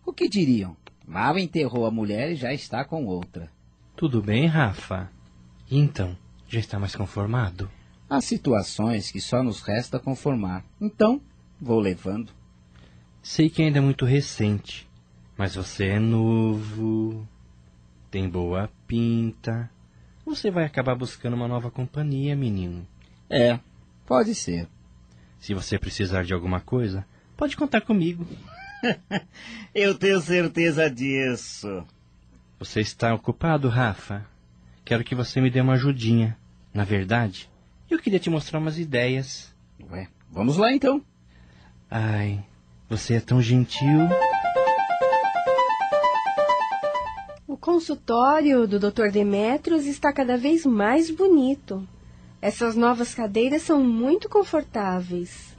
O 0.05 0.11
que 0.11 0.27
diriam? 0.27 0.75
Mal 1.09 1.39
enterrou 1.39 1.85
a 1.87 1.91
mulher 1.91 2.31
e 2.31 2.35
já 2.35 2.53
está 2.53 2.85
com 2.85 3.05
outra. 3.05 3.51
Tudo 3.95 4.21
bem, 4.21 4.45
Rafa? 4.45 5.11
Então, 5.69 6.15
já 6.47 6.59
está 6.59 6.77
mais 6.77 6.95
conformado? 6.95 7.69
Há 8.07 8.21
situações 8.21 9.11
que 9.11 9.19
só 9.19 9.41
nos 9.41 9.61
resta 9.61 9.99
conformar. 9.99 10.63
Então, 10.79 11.19
vou 11.59 11.79
levando. 11.79 12.31
Sei 13.23 13.49
que 13.49 13.61
ainda 13.61 13.79
é 13.79 13.81
muito 13.81 14.05
recente, 14.05 14.87
mas 15.35 15.55
você 15.55 15.87
é 15.87 15.99
novo 15.99 17.27
tem 18.09 18.29
boa 18.29 18.69
pinta. 18.87 19.69
Você 20.25 20.51
vai 20.51 20.65
acabar 20.65 20.95
buscando 20.95 21.35
uma 21.35 21.47
nova 21.47 21.71
companhia, 21.71 22.35
menino. 22.35 22.87
É, 23.29 23.59
pode 24.05 24.35
ser. 24.35 24.67
Se 25.39 25.53
você 25.53 25.77
precisar 25.77 26.23
de 26.23 26.33
alguma 26.33 26.59
coisa, 26.59 27.05
pode 27.37 27.55
contar 27.55 27.81
comigo. 27.81 28.27
Eu 29.73 29.95
tenho 29.97 30.19
certeza 30.21 30.89
disso. 30.89 31.85
Você 32.59 32.81
está 32.81 33.13
ocupado, 33.13 33.69
Rafa? 33.69 34.25
Quero 34.83 35.03
que 35.03 35.15
você 35.15 35.39
me 35.39 35.49
dê 35.49 35.61
uma 35.61 35.73
ajudinha. 35.73 36.37
Na 36.73 36.83
verdade, 36.83 37.49
eu 37.89 37.99
queria 37.99 38.19
te 38.19 38.29
mostrar 38.29 38.59
umas 38.59 38.77
ideias. 38.77 39.53
Ué, 39.91 40.07
vamos 40.29 40.57
lá 40.57 40.71
então. 40.71 41.01
Ai, 41.89 42.43
você 42.89 43.15
é 43.15 43.19
tão 43.19 43.41
gentil. 43.41 44.07
O 47.47 47.57
consultório 47.57 48.67
do 48.67 48.79
Dr. 48.79 49.09
Demetrios 49.11 49.85
está 49.85 50.13
cada 50.13 50.37
vez 50.37 50.65
mais 50.65 51.09
bonito. 51.09 51.87
Essas 52.41 52.75
novas 52.75 53.13
cadeiras 53.13 53.63
são 53.63 53.83
muito 53.83 54.29
confortáveis. 54.29 55.53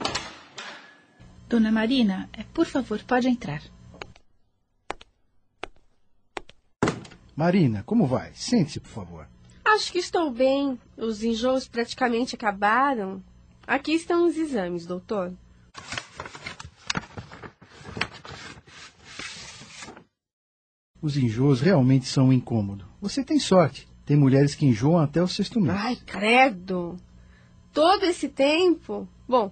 Dona 1.51 1.69
Marina, 1.69 2.29
é, 2.31 2.43
por 2.43 2.65
favor, 2.65 3.03
pode 3.03 3.27
entrar. 3.27 3.61
Marina, 7.35 7.83
como 7.83 8.07
vai? 8.07 8.31
Sente-se, 8.33 8.79
por 8.79 8.87
favor. 8.87 9.27
Acho 9.65 9.91
que 9.91 9.97
estou 9.97 10.31
bem. 10.31 10.79
Os 10.95 11.21
enjoos 11.21 11.67
praticamente 11.67 12.35
acabaram. 12.35 13.21
Aqui 13.67 13.91
estão 13.91 14.27
os 14.27 14.37
exames, 14.37 14.85
doutor. 14.85 15.33
Os 21.01 21.17
enjoos 21.17 21.59
realmente 21.59 22.05
são 22.05 22.29
um 22.29 22.33
incômodo. 22.33 22.85
Você 23.01 23.25
tem 23.25 23.41
sorte. 23.41 23.89
Tem 24.05 24.15
mulheres 24.15 24.55
que 24.55 24.65
enjoam 24.65 24.99
até 24.99 25.21
o 25.21 25.27
sexto 25.27 25.59
mês. 25.59 25.75
Ai, 25.77 25.97
credo! 25.97 26.95
Todo 27.73 28.05
esse 28.05 28.29
tempo? 28.29 29.05
Bom, 29.27 29.51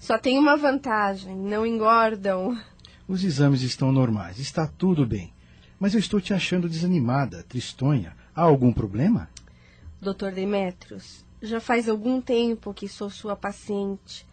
só 0.00 0.18
tem 0.18 0.38
uma 0.38 0.56
vantagem: 0.56 1.36
não 1.36 1.64
engordam. 1.64 2.58
Os 3.06 3.22
exames 3.22 3.62
estão 3.62 3.92
normais, 3.92 4.38
está 4.38 4.66
tudo 4.66 5.06
bem. 5.06 5.32
Mas 5.78 5.94
eu 5.94 6.00
estou 6.00 6.20
te 6.20 6.34
achando 6.34 6.68
desanimada, 6.68 7.44
tristonha. 7.44 8.16
Há 8.34 8.42
algum 8.42 8.72
problema? 8.72 9.28
Doutor 10.00 10.32
Demetrios, 10.32 11.24
já 11.42 11.60
faz 11.60 11.88
algum 11.88 12.20
tempo 12.20 12.72
que 12.72 12.88
sou 12.88 13.10
sua 13.10 13.36
paciente. 13.36 14.26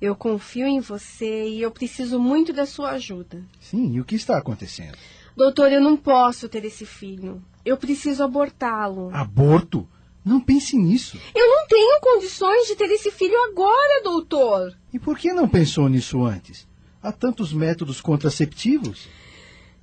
Eu 0.00 0.14
confio 0.14 0.66
em 0.66 0.80
você 0.80 1.48
e 1.48 1.62
eu 1.62 1.70
preciso 1.70 2.18
muito 2.18 2.52
da 2.52 2.66
sua 2.66 2.90
ajuda. 2.90 3.42
Sim, 3.60 3.94
e 3.94 4.00
o 4.00 4.04
que 4.04 4.16
está 4.16 4.36
acontecendo? 4.36 4.98
Doutor, 5.36 5.72
eu 5.72 5.80
não 5.80 5.96
posso 5.96 6.48
ter 6.48 6.64
esse 6.64 6.84
filho. 6.84 7.42
Eu 7.64 7.76
preciso 7.76 8.22
abortá-lo. 8.22 9.10
Aborto? 9.14 9.88
Não 10.24 10.40
pense 10.40 10.76
nisso. 10.76 11.18
Eu 11.34 11.46
não 11.46 11.66
tenho 11.66 12.00
condições 12.00 12.66
de 12.66 12.76
ter 12.76 12.90
esse 12.90 13.10
filho 13.10 13.36
agora, 13.50 14.02
doutor. 14.02 14.74
E 14.92 14.98
por 14.98 15.18
que 15.18 15.32
não 15.32 15.46
pensou 15.46 15.88
nisso 15.88 16.24
antes? 16.24 16.66
Há 17.02 17.12
tantos 17.12 17.52
métodos 17.52 18.00
contraceptivos. 18.00 19.06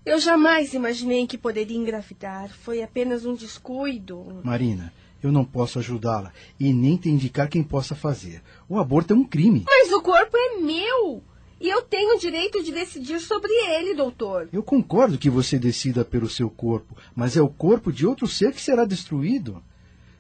Eu 0.04 0.20
jamais 0.20 0.74
imaginei 0.74 1.28
que 1.28 1.38
poderia 1.38 1.78
engravidar. 1.78 2.50
Foi 2.50 2.82
apenas 2.82 3.24
um 3.24 3.36
descuido. 3.36 4.42
Marina, 4.44 4.92
eu 5.22 5.32
não 5.32 5.46
posso 5.46 5.78
ajudá-la 5.78 6.34
e 6.60 6.74
nem 6.74 6.98
te 6.98 7.10
indicar 7.10 7.48
quem 7.48 7.62
possa 7.62 7.94
fazer. 7.94 8.42
O 8.68 8.80
aborto 8.80 9.14
é 9.14 9.16
um 9.16 9.24
crime. 9.24 9.66
Mas 9.68 9.92
o 9.92 10.02
corpo 10.02 10.36
é 10.36 10.58
meu. 10.58 11.24
E 11.60 11.70
eu 11.70 11.84
tenho 11.84 12.16
o 12.16 12.20
direito 12.20 12.64
de 12.64 12.72
decidir 12.72 13.20
sobre 13.20 13.52
ele, 13.52 13.94
doutor. 13.94 14.50
Eu 14.52 14.64
concordo 14.64 15.20
que 15.20 15.30
você 15.30 15.60
decida 15.60 16.04
pelo 16.04 16.28
seu 16.28 16.50
corpo, 16.50 16.98
mas 17.16 17.38
é 17.38 17.42
o 17.42 17.48
corpo 17.48 17.94
de 17.94 18.08
outro 18.08 18.28
ser 18.28 18.52
que 18.52 18.60
será 18.60 18.84
destruído. 18.84 19.64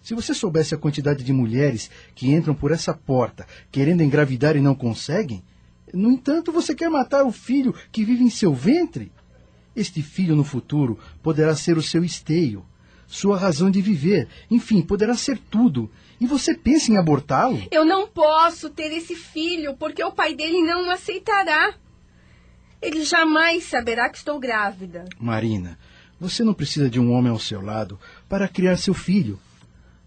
Se 0.02 0.16
você 0.16 0.34
soubesse 0.34 0.74
a 0.74 0.78
quantidade 0.78 1.24
de 1.24 1.32
mulheres 1.32 1.90
que 2.16 2.32
entram 2.32 2.56
por 2.56 2.72
essa 2.72 2.94
porta 2.94 3.46
querendo 3.72 4.02
engravidar 4.02 4.56
e 4.56 4.62
não 4.62 4.74
conseguem, 4.74 5.44
no 5.94 6.10
entanto, 6.10 6.52
você 6.52 6.74
quer 6.74 6.90
matar 6.90 7.24
o 7.24 7.32
filho 7.32 7.74
que 7.92 8.06
vive 8.06 8.24
em 8.24 8.30
seu 8.30 8.54
ventre? 8.54 9.12
Este 9.76 10.02
filho 10.02 10.36
no 10.36 10.44
futuro 10.44 10.98
poderá 11.22 11.56
ser 11.56 11.78
o 11.78 11.82
seu 11.82 12.04
esteio, 12.04 12.66
sua 13.08 13.38
razão 13.38 13.70
de 13.70 13.82
viver, 13.82 14.28
enfim, 14.50 14.82
poderá 14.82 15.16
ser 15.16 15.38
tudo. 15.38 15.90
E 16.20 16.26
você 16.26 16.56
pensa 16.56 16.92
em 16.92 16.98
abortá-lo? 16.98 17.62
Eu 17.70 17.86
não 17.86 18.08
posso 18.08 18.70
ter 18.70 18.92
esse 18.92 19.16
filho 19.16 19.76
porque 19.76 20.04
o 20.04 20.12
pai 20.12 20.34
dele 20.34 20.62
não 20.62 20.88
o 20.88 20.92
aceitará. 20.92 21.74
Ele 22.82 23.04
jamais 23.04 23.66
saberá 23.66 24.10
que 24.10 24.18
estou 24.18 24.40
grávida. 24.40 25.06
Marina, 25.20 25.78
você 26.20 26.44
não 26.44 26.54
precisa 26.54 26.90
de 26.90 27.00
um 27.00 27.12
homem 27.12 27.32
ao 27.32 27.40
seu 27.40 27.62
lado 27.62 28.00
para 28.30 28.48
criar 28.48 28.78
seu 28.78 28.94
filho. 28.94 29.40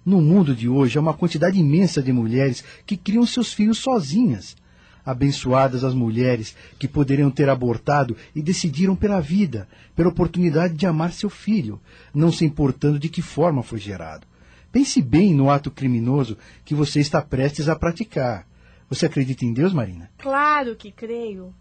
No 0.05 0.21
mundo 0.21 0.55
de 0.55 0.69
hoje 0.69 0.99
há 0.99 1.01
uma 1.01 1.15
quantidade 1.15 1.59
imensa 1.59 2.03
de 2.03 2.13
mulheres 2.13 2.63
que 2.85 2.97
criam 2.97 3.25
seus 3.25 3.53
filhos 3.53 3.79
sozinhas. 3.79 4.57
Abençoadas 5.05 5.85
as 5.85 5.95
mulheres 5.95 6.57
que 6.79 6.89
poderiam 6.89 7.31
ter 7.31 7.49
abortado 7.49 8.17
e 8.35 8.43
decidiram 8.43 8.97
pela 8.97 9.21
vida, 9.21 9.69
pela 9.95 10.09
oportunidade 10.09 10.75
de 10.75 10.87
amar 10.87 11.13
seu 11.13 11.29
filho, 11.29 11.81
não 12.15 12.33
se 12.33 12.45
importando 12.45 12.99
de 12.99 13.09
que 13.09 13.21
forma 13.21 13.63
foi 13.63 13.79
gerado. 13.79 14.27
Pense 14.73 15.01
bem 15.01 15.35
no 15.35 15.51
ato 15.51 15.71
criminoso 15.71 16.37
que 16.65 16.75
você 16.75 17.01
está 17.01 17.23
prestes 17.23 17.69
a 17.69 17.77
praticar. 17.77 18.47
Você 18.89 19.07
acredita 19.07 19.45
em 19.45 19.53
Deus, 19.53 19.73
Marina? 19.73 20.11
Claro 20.19 20.75
que 20.75 20.91
creio. 20.91 21.55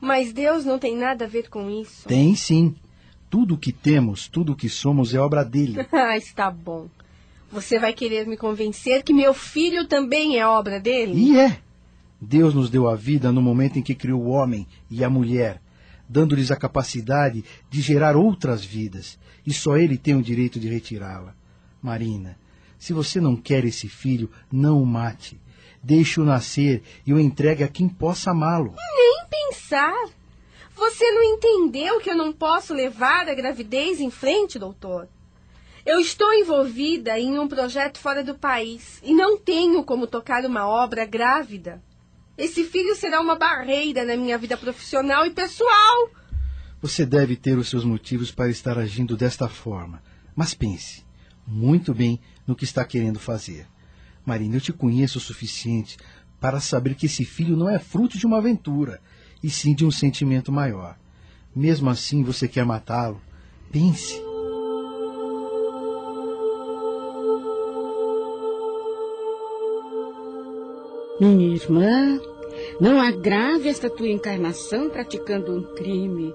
Mas 0.00 0.32
Deus 0.32 0.64
não 0.64 0.78
tem 0.78 0.96
nada 0.96 1.24
a 1.24 1.28
ver 1.28 1.48
com 1.48 1.70
isso. 1.70 2.06
Tem 2.06 2.34
sim. 2.34 2.74
Tudo 3.28 3.54
o 3.54 3.58
que 3.58 3.72
temos, 3.72 4.28
tudo 4.28 4.52
o 4.52 4.56
que 4.56 4.68
somos 4.68 5.12
é 5.12 5.18
obra 5.18 5.44
dele. 5.44 5.84
ah, 5.92 6.16
está 6.16 6.50
bom. 6.50 6.88
Você 7.50 7.78
vai 7.78 7.92
querer 7.92 8.26
me 8.26 8.36
convencer 8.36 9.02
que 9.02 9.12
meu 9.12 9.32
filho 9.32 9.86
também 9.86 10.38
é 10.38 10.46
obra 10.46 10.80
dele? 10.80 11.12
E 11.14 11.38
é. 11.38 11.60
Deus 12.20 12.54
nos 12.54 12.70
deu 12.70 12.88
a 12.88 12.96
vida 12.96 13.30
no 13.30 13.42
momento 13.42 13.78
em 13.78 13.82
que 13.82 13.94
criou 13.94 14.22
o 14.22 14.28
homem 14.28 14.66
e 14.90 15.04
a 15.04 15.10
mulher, 15.10 15.60
dando-lhes 16.08 16.50
a 16.50 16.56
capacidade 16.56 17.44
de 17.70 17.80
gerar 17.80 18.16
outras 18.16 18.64
vidas, 18.64 19.18
e 19.46 19.52
só 19.52 19.76
ele 19.76 19.98
tem 19.98 20.14
o 20.14 20.22
direito 20.22 20.58
de 20.58 20.68
retirá-la. 20.68 21.34
Marina, 21.80 22.38
se 22.78 22.92
você 22.92 23.20
não 23.20 23.36
quer 23.36 23.64
esse 23.64 23.88
filho, 23.88 24.30
não 24.50 24.82
o 24.82 24.86
mate. 24.86 25.40
Deixe-o 25.82 26.24
nascer 26.24 26.82
e 27.06 27.12
o 27.12 27.20
entregue 27.20 27.62
a 27.62 27.68
quem 27.68 27.88
possa 27.88 28.32
amá-lo. 28.32 28.74
Nem 28.76 29.26
pensar. 29.30 30.08
Você 30.74 31.10
não 31.12 31.22
entendeu 31.22 32.00
que 32.00 32.10
eu 32.10 32.16
não 32.16 32.32
posso 32.32 32.74
levar 32.74 33.28
a 33.28 33.34
gravidez 33.34 34.00
em 34.00 34.10
frente, 34.10 34.58
doutor? 34.58 35.08
Eu 35.86 36.00
estou 36.00 36.34
envolvida 36.34 37.16
em 37.16 37.38
um 37.38 37.46
projeto 37.46 37.98
fora 38.00 38.24
do 38.24 38.34
país 38.34 39.00
e 39.04 39.14
não 39.14 39.38
tenho 39.38 39.84
como 39.84 40.08
tocar 40.08 40.44
uma 40.44 40.66
obra 40.66 41.06
grávida. 41.06 41.80
Esse 42.36 42.64
filho 42.64 42.96
será 42.96 43.20
uma 43.20 43.36
barreira 43.36 44.04
na 44.04 44.16
minha 44.16 44.36
vida 44.36 44.56
profissional 44.56 45.24
e 45.24 45.30
pessoal. 45.30 46.10
Você 46.82 47.06
deve 47.06 47.36
ter 47.36 47.56
os 47.56 47.68
seus 47.68 47.84
motivos 47.84 48.32
para 48.32 48.50
estar 48.50 48.76
agindo 48.76 49.16
desta 49.16 49.48
forma. 49.48 50.02
Mas 50.34 50.54
pense 50.54 51.06
muito 51.46 51.94
bem 51.94 52.18
no 52.44 52.56
que 52.56 52.64
está 52.64 52.84
querendo 52.84 53.20
fazer. 53.20 53.68
Marina, 54.24 54.56
eu 54.56 54.60
te 54.60 54.72
conheço 54.72 55.18
o 55.18 55.20
suficiente 55.20 55.96
para 56.40 56.58
saber 56.58 56.96
que 56.96 57.06
esse 57.06 57.24
filho 57.24 57.56
não 57.56 57.70
é 57.70 57.78
fruto 57.78 58.18
de 58.18 58.26
uma 58.26 58.38
aventura, 58.38 59.00
e 59.40 59.48
sim 59.48 59.72
de 59.72 59.86
um 59.86 59.90
sentimento 59.92 60.50
maior. 60.50 60.98
Mesmo 61.54 61.88
assim, 61.88 62.24
você 62.24 62.48
quer 62.48 62.64
matá-lo? 62.64 63.20
Pense. 63.70 64.25
Minha 71.18 71.54
irmã, 71.54 72.20
não 72.78 73.00
agrave 73.00 73.70
esta 73.70 73.88
tua 73.88 74.06
encarnação 74.06 74.90
praticando 74.90 75.50
um 75.50 75.62
crime, 75.74 76.34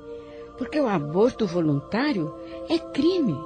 porque 0.57 0.79
o 0.79 0.87
aborto 0.87 1.45
voluntário 1.45 2.33
é 2.67 2.79
crime. 2.79 3.37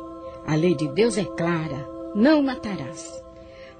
A 0.47 0.55
lei 0.55 0.73
de 0.73 0.87
Deus 0.87 1.17
é 1.17 1.25
clara: 1.25 1.89
não 2.15 2.41
matarás. 2.41 3.21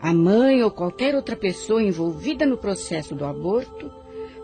A 0.01 0.13
mãe 0.13 0.61
ou 0.63 0.69
qualquer 0.69 1.15
outra 1.15 1.37
pessoa 1.37 1.81
envolvida 1.81 2.45
no 2.45 2.57
processo 2.57 3.15
do 3.15 3.23
aborto 3.23 3.89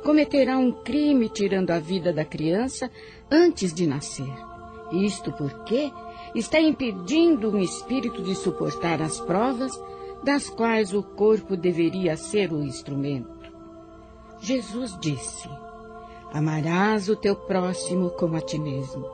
cometerá 0.06 0.58
um 0.58 0.72
crime 0.72 1.28
tirando 1.28 1.72
a 1.72 1.80
vida 1.80 2.14
da 2.14 2.24
criança 2.24 2.90
antes 3.30 3.74
de 3.74 3.86
nascer. 3.86 4.34
Isto 4.94 5.34
porque 5.34 5.92
está 6.34 6.62
impedindo 6.62 7.52
um 7.52 7.60
espírito 7.60 8.22
de 8.22 8.36
suportar 8.36 9.02
as 9.02 9.20
provas 9.20 9.78
das 10.24 10.50
quais 10.50 10.94
o 10.94 11.02
corpo 11.02 11.58
deveria 11.58 12.16
ser 12.16 12.52
o 12.52 12.62
instrumento. 12.64 13.52
Jesus 14.40 14.98
disse: 15.00 15.50
Amarás 16.34 17.10
o 17.10 17.16
teu 17.16 17.36
próximo 17.36 18.10
como 18.12 18.36
a 18.38 18.42
ti 18.42 18.58
mesmo. 18.58 19.06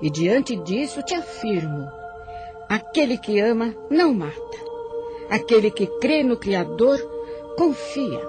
E 0.00 0.08
diante 0.10 0.56
disso 0.56 1.02
te 1.02 1.14
afirmo: 1.14 1.86
aquele 2.68 3.18
que 3.18 3.38
ama 3.40 3.74
não 3.90 4.14
mata. 4.14 4.66
Aquele 5.28 5.70
que 5.70 5.86
crê 5.98 6.22
no 6.22 6.36
Criador 6.36 6.98
confia, 7.56 8.20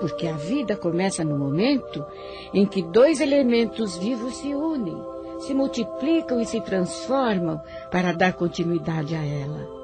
porque 0.00 0.26
a 0.26 0.32
vida 0.32 0.76
começa 0.76 1.24
no 1.24 1.38
momento 1.38 2.04
em 2.52 2.66
que 2.66 2.82
dois 2.82 3.18
elementos 3.20 3.96
vivos 3.96 4.36
se 4.36 4.54
unem, 4.54 5.00
se 5.38 5.54
multiplicam 5.54 6.40
e 6.40 6.46
se 6.46 6.60
transformam 6.60 7.60
para 7.90 8.12
dar 8.12 8.34
continuidade 8.34 9.14
a 9.14 9.24
ela. 9.24 9.83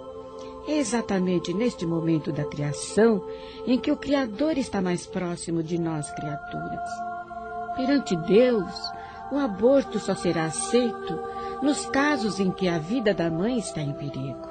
Exatamente 0.73 1.53
neste 1.53 1.85
momento 1.85 2.31
da 2.31 2.45
criação 2.45 3.27
em 3.67 3.77
que 3.77 3.91
o 3.91 3.97
Criador 3.97 4.57
está 4.57 4.81
mais 4.81 5.05
próximo 5.05 5.65
de 5.65 5.77
nós, 5.77 6.09
criaturas. 6.13 6.89
Perante 7.75 8.17
Deus, 8.17 8.73
o 9.33 9.37
aborto 9.37 9.99
só 9.99 10.15
será 10.15 10.45
aceito 10.45 11.21
nos 11.61 11.87
casos 11.87 12.39
em 12.39 12.53
que 12.53 12.69
a 12.69 12.79
vida 12.79 13.13
da 13.13 13.29
mãe 13.29 13.59
está 13.59 13.81
em 13.81 13.93
perigo. 13.93 14.49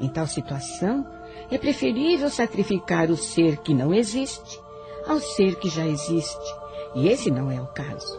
Em 0.00 0.08
tal 0.08 0.26
situação, 0.26 1.06
é 1.50 1.58
preferível 1.58 2.30
sacrificar 2.30 3.10
o 3.10 3.16
ser 3.16 3.58
que 3.58 3.74
não 3.74 3.92
existe 3.92 4.58
ao 5.06 5.20
ser 5.20 5.56
que 5.56 5.68
já 5.68 5.86
existe. 5.86 6.54
E 6.94 7.06
esse 7.06 7.30
não 7.30 7.50
é 7.50 7.60
o 7.60 7.66
caso. 7.66 8.18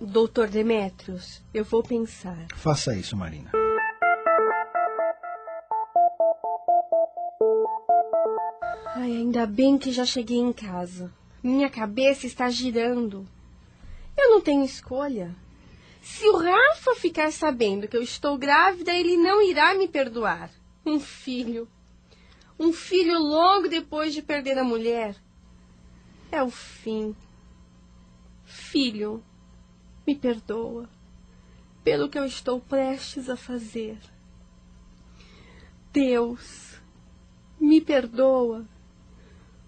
Doutor 0.00 0.48
Demetrios, 0.48 1.42
eu 1.52 1.62
vou 1.62 1.82
pensar. 1.82 2.46
Faça 2.56 2.96
isso, 2.96 3.14
Marina. 3.14 3.50
Ai, 8.96 9.12
ainda 9.12 9.46
bem 9.46 9.76
que 9.76 9.92
já 9.92 10.06
cheguei 10.06 10.38
em 10.38 10.54
casa. 10.54 11.12
Minha 11.42 11.68
cabeça 11.68 12.26
está 12.26 12.48
girando. 12.48 13.28
Eu 14.16 14.30
não 14.30 14.40
tenho 14.40 14.64
escolha. 14.64 15.36
Se 16.00 16.26
o 16.30 16.38
Rafa 16.38 16.94
ficar 16.96 17.30
sabendo 17.30 17.86
que 17.86 17.96
eu 17.96 18.02
estou 18.02 18.38
grávida, 18.38 18.94
ele 18.94 19.18
não 19.18 19.42
irá 19.42 19.74
me 19.74 19.86
perdoar. 19.86 20.50
Um 20.84 20.98
filho. 20.98 21.68
Um 22.58 22.72
filho 22.72 23.18
logo 23.18 23.68
depois 23.68 24.14
de 24.14 24.22
perder 24.22 24.56
a 24.56 24.64
mulher. 24.64 25.14
É 26.32 26.42
o 26.42 26.50
fim. 26.50 27.14
Filho, 28.46 29.22
me 30.10 30.16
perdoa 30.16 30.88
pelo 31.84 32.08
que 32.08 32.18
eu 32.18 32.24
estou 32.24 32.60
prestes 32.60 33.30
a 33.30 33.36
fazer. 33.36 33.96
Deus, 35.92 36.80
me 37.60 37.80
perdoa 37.80 38.66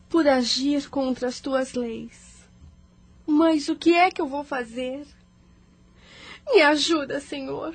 por 0.09 0.27
agir 0.27 0.91
contra 0.91 1.29
as 1.29 1.39
tuas 1.39 1.75
leis. 1.75 2.49
Mas 3.25 3.69
o 3.69 3.77
que 3.77 3.95
é 3.95 4.11
que 4.11 4.21
eu 4.21 4.27
vou 4.27 4.43
fazer? 4.43 5.07
Me 6.49 6.61
ajuda, 6.61 7.21
Senhor. 7.21 7.73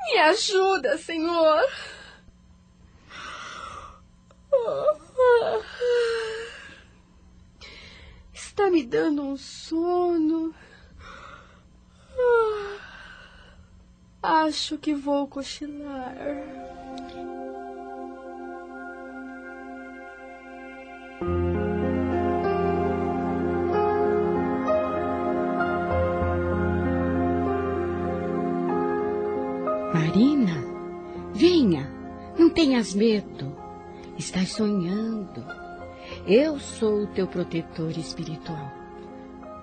Me 0.00 0.18
ajuda, 0.18 0.98
Senhor. 0.98 1.62
Está 8.32 8.68
me 8.68 8.82
dando 8.82 9.22
um 9.22 9.36
sono. 9.36 10.52
Acho 14.22 14.78
que 14.78 14.94
vou 14.94 15.26
cochilar. 15.26 16.14
Marina, 29.92 30.52
venha, 31.34 31.90
não 32.38 32.50
tenhas 32.50 32.94
medo. 32.94 33.56
Estás 34.18 34.52
sonhando. 34.52 35.44
Eu 36.26 36.60
sou 36.60 37.02
o 37.02 37.06
teu 37.08 37.26
protetor 37.26 37.90
espiritual. 37.90 38.81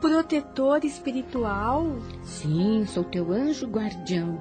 Protetor 0.02 0.86
espiritual? 0.86 1.86
Sim, 2.24 2.86
sou 2.86 3.04
teu 3.04 3.34
anjo 3.34 3.68
guardião 3.68 4.40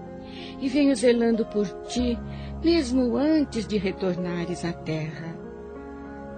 e 0.61 0.69
venho 0.69 0.95
zelando 0.95 1.45
por 1.47 1.67
ti, 1.89 2.17
mesmo 2.63 3.17
antes 3.17 3.67
de 3.67 3.77
retornares 3.77 4.65
à 4.65 4.73
terra. 4.73 5.37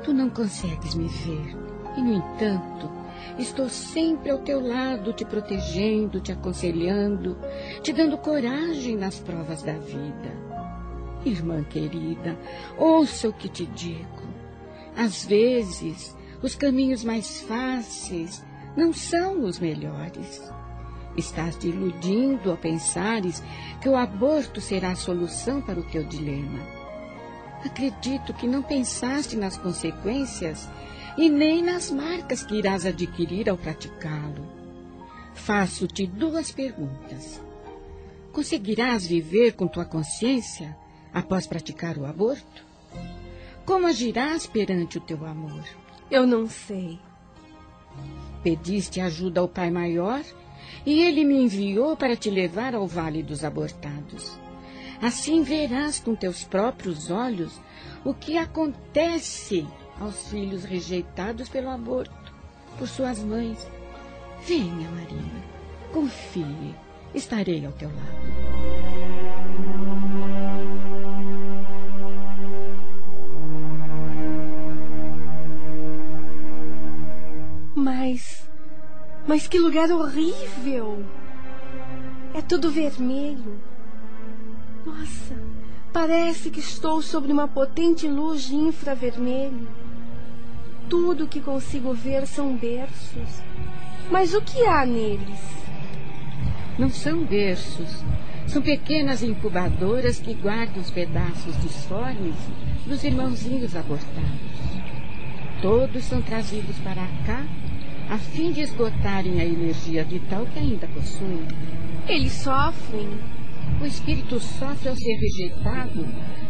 Tu 0.02 0.14
não 0.14 0.30
consegues 0.30 0.94
me 0.94 1.06
ver 1.06 1.54
e, 1.98 2.02
no 2.02 2.14
entanto, 2.14 2.90
estou 3.38 3.68
sempre 3.68 4.30
ao 4.30 4.38
teu 4.38 4.66
lado, 4.66 5.12
te 5.12 5.26
protegendo, 5.26 6.18
te 6.20 6.32
aconselhando, 6.32 7.36
te 7.82 7.92
dando 7.92 8.16
coragem 8.16 8.96
nas 8.96 9.18
provas 9.18 9.62
da 9.62 9.74
vida. 9.74 10.32
Irmã 11.26 11.62
querida, 11.64 12.38
ouça 12.78 13.28
o 13.28 13.34
que 13.34 13.50
te 13.50 13.66
digo. 13.66 14.30
Às 14.96 15.26
vezes, 15.26 16.16
os 16.42 16.54
caminhos 16.54 17.04
mais 17.04 17.42
fáceis 17.42 18.42
não 18.76 18.92
são 18.92 19.44
os 19.44 19.58
melhores. 19.58 20.50
Estás 21.16 21.56
te 21.56 21.68
iludindo 21.68 22.50
ao 22.50 22.56
pensares 22.56 23.42
que 23.80 23.88
o 23.88 23.96
aborto 23.96 24.60
será 24.60 24.92
a 24.92 24.96
solução 24.96 25.60
para 25.60 25.80
o 25.80 25.82
teu 25.82 26.04
dilema. 26.04 26.60
Acredito 27.64 28.32
que 28.32 28.46
não 28.46 28.62
pensaste 28.62 29.36
nas 29.36 29.56
consequências 29.56 30.68
e 31.18 31.28
nem 31.28 31.62
nas 31.62 31.90
marcas 31.90 32.42
que 32.42 32.54
irás 32.54 32.86
adquirir 32.86 33.50
ao 33.50 33.58
praticá-lo. 33.58 34.46
Faço-te 35.34 36.06
duas 36.06 36.50
perguntas. 36.52 37.40
Conseguirás 38.32 39.06
viver 39.06 39.52
com 39.52 39.66
tua 39.66 39.84
consciência 39.84 40.76
após 41.12 41.46
praticar 41.46 41.98
o 41.98 42.06
aborto? 42.06 42.64
Como 43.66 43.86
agirás 43.86 44.46
perante 44.46 44.98
o 44.98 45.00
teu 45.00 45.26
amor? 45.26 45.64
Eu 46.10 46.26
não 46.26 46.46
sei. 46.46 46.98
Pediste 48.42 49.00
ajuda 49.00 49.40
ao 49.40 49.48
Pai 49.48 49.70
Maior 49.70 50.22
e 50.86 51.02
ele 51.02 51.24
me 51.24 51.42
enviou 51.42 51.96
para 51.96 52.16
te 52.16 52.30
levar 52.30 52.74
ao 52.74 52.86
Vale 52.86 53.22
dos 53.22 53.44
Abortados. 53.44 54.38
Assim 55.00 55.42
verás 55.42 55.98
com 55.98 56.14
teus 56.14 56.44
próprios 56.44 57.10
olhos 57.10 57.60
o 58.04 58.12
que 58.12 58.36
acontece 58.36 59.66
aos 59.98 60.28
filhos 60.28 60.64
rejeitados 60.64 61.48
pelo 61.48 61.70
aborto 61.70 62.34
por 62.78 62.88
suas 62.88 63.18
mães. 63.18 63.68
Venha, 64.46 64.90
Marina, 64.90 65.44
confie, 65.92 66.74
estarei 67.14 67.64
ao 67.64 67.72
teu 67.72 67.88
lado. 67.88 69.29
Mas 79.30 79.46
que 79.46 79.60
lugar 79.60 79.88
horrível! 79.92 81.04
É 82.34 82.42
tudo 82.42 82.68
vermelho. 82.68 83.60
Nossa, 84.84 85.40
parece 85.92 86.50
que 86.50 86.58
estou 86.58 87.00
sobre 87.00 87.30
uma 87.30 87.46
potente 87.46 88.08
luz 88.08 88.42
de 88.48 88.56
infravermelho. 88.56 89.68
Tudo 90.88 91.28
que 91.28 91.40
consigo 91.40 91.94
ver 91.94 92.26
são 92.26 92.56
berços. 92.56 93.40
Mas 94.10 94.34
o 94.34 94.42
que 94.42 94.66
há 94.66 94.84
neles? 94.84 95.38
Não 96.76 96.90
são 96.90 97.22
berços. 97.22 98.02
São 98.48 98.60
pequenas 98.60 99.22
incubadoras 99.22 100.18
que 100.18 100.34
guardam 100.34 100.82
os 100.82 100.90
pedaços 100.90 101.56
disformes 101.62 102.34
dos 102.84 103.04
irmãozinhos 103.04 103.76
abortados. 103.76 104.50
Todos 105.62 106.04
são 106.06 106.20
trazidos 106.20 106.76
para 106.78 107.06
cá 107.24 107.46
a 108.10 108.18
fim 108.18 108.50
de 108.50 108.60
esgotarem 108.60 109.40
a 109.40 109.44
energia 109.44 110.02
vital 110.02 110.44
que 110.46 110.58
ainda 110.58 110.88
possuem. 110.88 111.46
Eles 112.08 112.32
sofrem. 112.32 113.08
O 113.80 113.86
espírito 113.86 114.40
sofre 114.40 114.88
ao 114.88 114.96
ser 114.96 115.14
rejeitado 115.14 116.04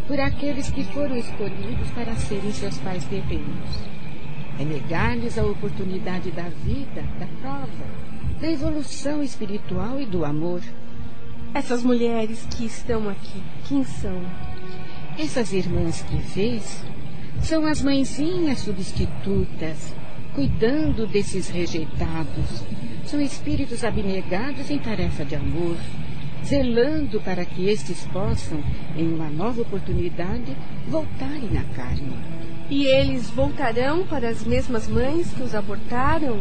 por 0.09 0.18
aqueles 0.18 0.70
que 0.70 0.83
foram 0.85 1.14
escolhidos 1.16 1.90
para 1.90 2.14
serem 2.16 2.51
seus 2.51 2.79
pais 2.79 3.05
terrenos. 3.05 3.79
É 4.59 4.64
negar-lhes 4.64 5.38
a 5.38 5.44
oportunidade 5.44 6.31
da 6.31 6.49
vida, 6.49 7.05
da 7.18 7.27
prova, 7.42 7.85
da 8.40 8.51
evolução 8.51 9.23
espiritual 9.23 10.01
e 10.01 10.07
do 10.07 10.25
amor. 10.25 10.62
Essas 11.53 11.83
mulheres 11.83 12.46
que 12.57 12.64
estão 12.64 13.07
aqui, 13.07 13.42
quem 13.68 13.85
são? 13.85 14.18
Essas 15.18 15.53
irmãs 15.53 16.03
que 16.03 16.16
vês 16.16 16.83
são 17.42 17.66
as 17.66 17.83
mãezinhas 17.83 18.61
substitutas, 18.61 19.94
cuidando 20.35 21.07
desses 21.07 21.49
rejeitados. 21.49 22.64
São 23.05 23.21
espíritos 23.21 23.83
abnegados 23.85 24.71
em 24.71 24.79
tarefa 24.79 25.25
de 25.25 25.35
amor, 25.35 25.77
zelando 26.45 27.21
para 27.21 27.45
que 27.45 27.69
estes 27.69 28.07
possam, 28.12 28.62
em 28.97 29.12
uma 29.12 29.29
nova 29.29 29.62
oportunidade, 29.62 30.57
voltarem 30.88 31.59
à 31.59 31.64
carne. 31.75 32.16
E 32.71 32.85
eles 32.87 33.29
voltarão 33.31 34.07
para 34.07 34.29
as 34.29 34.45
mesmas 34.45 34.87
mães 34.87 35.33
que 35.33 35.43
os 35.43 35.55
abortaram? 35.55 36.40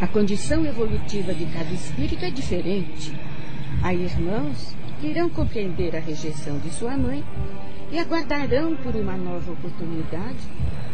A 0.00 0.06
condição 0.06 0.66
evolutiva 0.66 1.32
de 1.32 1.46
cada 1.46 1.72
espírito 1.72 2.24
é 2.24 2.30
diferente. 2.30 3.12
Há 3.82 3.94
irmãos 3.94 4.76
que 5.00 5.06
irão 5.06 5.30
compreender 5.30 5.96
a 5.96 6.00
rejeição 6.00 6.58
de 6.58 6.70
sua 6.70 6.96
mãe 6.96 7.24
e 7.90 7.98
aguardarão 7.98 8.76
por 8.76 8.94
uma 8.94 9.16
nova 9.16 9.52
oportunidade 9.52 10.38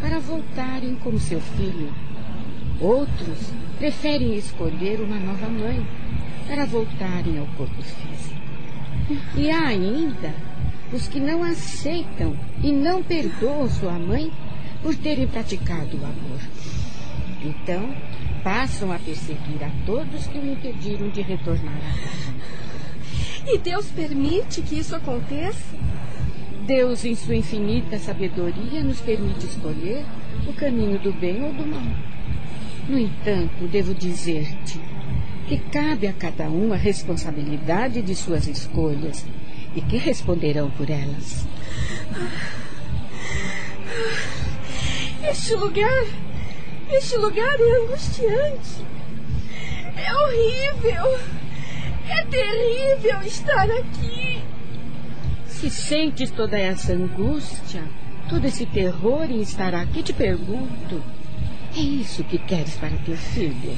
para 0.01 0.19
voltarem 0.19 0.97
como 0.97 1.19
seu 1.19 1.41
filho. 1.41 1.93
Outros 2.81 3.53
preferem 3.79 4.37
escolher 4.37 5.01
uma 5.01 5.19
nova 5.19 5.49
mãe 5.49 5.87
para 6.47 6.65
voltarem 6.65 7.39
ao 7.39 7.47
corpo 7.49 7.83
físico. 7.83 8.41
E 9.37 9.51
há 9.51 9.67
ainda 9.67 10.35
os 10.93 11.07
que 11.07 11.21
não 11.21 11.45
aceitam 11.45 12.37
e 12.63 12.73
não 12.73 13.03
perdoam 13.03 13.69
sua 13.69 13.99
mãe 13.99 14.33
por 14.83 14.95
terem 14.97 15.27
praticado 15.27 15.97
o 15.97 16.05
amor. 16.05 16.41
Então, 17.45 17.95
passam 18.43 18.93
a 18.93 18.99
perseguir 18.99 19.63
a 19.63 19.71
todos 19.85 20.27
que 20.27 20.39
o 20.39 20.53
impediram 20.53 21.09
de 21.11 21.21
retornar 21.21 21.77
à 21.77 21.81
casa. 21.81 22.35
E 23.47 23.59
Deus 23.59 23.87
permite 23.87 24.63
que 24.63 24.79
isso 24.79 24.95
aconteça? 24.97 25.77
Deus, 26.67 27.05
em 27.05 27.15
sua 27.15 27.35
infinita 27.37 27.99
sabedoria, 27.99 28.83
nos 28.83 29.01
permite 29.01 29.47
escolher 29.47 30.05
o 30.47 30.53
caminho 30.53 30.99
do 30.99 31.13
bem 31.13 31.43
ou 31.43 31.53
do 31.53 31.67
mal. 31.67 32.10
No 32.91 32.99
entanto, 32.99 33.69
devo 33.69 33.95
dizer-te 33.95 34.81
que 35.47 35.59
cabe 35.71 36.09
a 36.09 36.13
cada 36.13 36.51
um 36.51 36.73
a 36.73 36.77
responsabilidade 36.77 38.03
de 38.03 38.17
suas 38.17 38.49
escolhas 38.49 39.25
e 39.77 39.81
que 39.81 39.97
responderão 39.97 40.69
por 40.73 40.91
elas. 40.91 41.47
Este 45.23 45.55
lugar. 45.55 46.05
Este 46.91 47.17
lugar 47.17 47.55
é 47.61 47.85
angustiante. 47.85 48.85
É 49.97 50.13
horrível. 50.13 51.21
É 52.09 52.25
terrível 52.25 53.21
estar 53.25 53.71
aqui. 53.71 54.43
Se 55.47 55.71
sentes 55.71 56.33
toda 56.33 56.59
essa 56.59 56.93
angústia, 56.93 57.85
todo 58.29 58.45
esse 58.47 58.67
terror 58.67 59.31
em 59.31 59.43
estar 59.43 59.77
aqui, 59.77 60.03
te 60.03 60.13
pergunto: 60.13 61.01
é 61.81 61.83
isso 61.83 62.23
que 62.25 62.39
queres 62.39 62.75
para 62.77 62.95
teu 63.07 63.17
filho? 63.17 63.77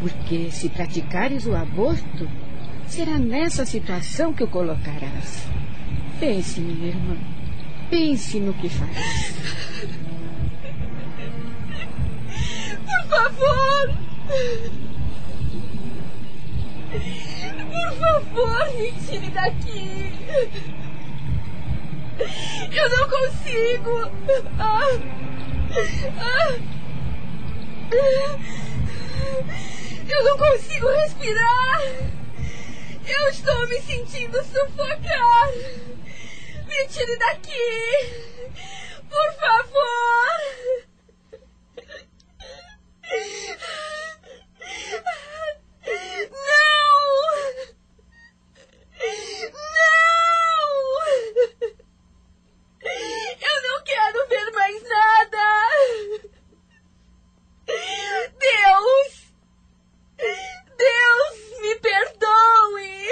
Porque 0.00 0.50
se 0.50 0.68
praticares 0.68 1.46
o 1.46 1.56
aborto, 1.56 2.28
será 2.86 3.18
nessa 3.18 3.64
situação 3.64 4.34
que 4.34 4.44
o 4.44 4.48
colocarás. 4.48 5.46
Pense, 6.20 6.60
minha 6.60 6.88
irmã. 6.88 7.16
Pense 7.88 8.38
no 8.38 8.52
que 8.52 8.68
faz. 8.68 9.34
Por 12.84 13.08
favor! 13.08 13.94
Por 17.70 17.98
favor, 17.98 18.78
me 18.78 18.92
tire 18.92 19.30
daqui! 19.30 20.12
Eu 22.72 22.90
não 22.90 23.08
consigo! 23.08 24.10
Ah, 24.58 24.82
ah, 26.18 26.75
eu 30.08 30.24
não 30.24 30.36
consigo 30.36 30.88
respirar! 30.88 31.80
Eu 33.06 33.28
estou 33.28 33.68
me 33.68 33.80
sentindo 33.82 34.42
sufocar! 34.44 35.52
Me 36.66 36.88
tire 36.88 37.16
daqui! 37.16 37.52
Por 39.08 39.32
favor! 39.34 40.36
Não! 46.28 46.96
Não! 49.62 50.06
Eu 53.40 53.62
não 53.62 53.78
quero 53.84 54.28
ver 54.28 54.50
mais 54.52 54.82
nada! 54.82 55.46
Deus! 58.38 59.26
Deus, 60.76 61.38
me 61.60 61.74
perdoe! 61.76 63.06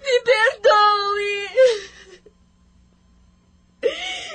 Me 0.00 0.20
perdoe! 0.24 1.48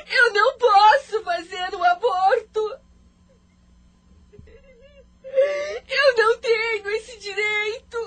Eu 0.10 0.34
não 0.34 0.58
posso 0.58 1.24
fazer 1.24 1.76
o 1.76 1.84
aborto! 1.84 2.80
Eu 5.90 6.16
não 6.18 6.38
tenho 6.40 6.90
esse 6.90 7.18
direito! 7.20 7.98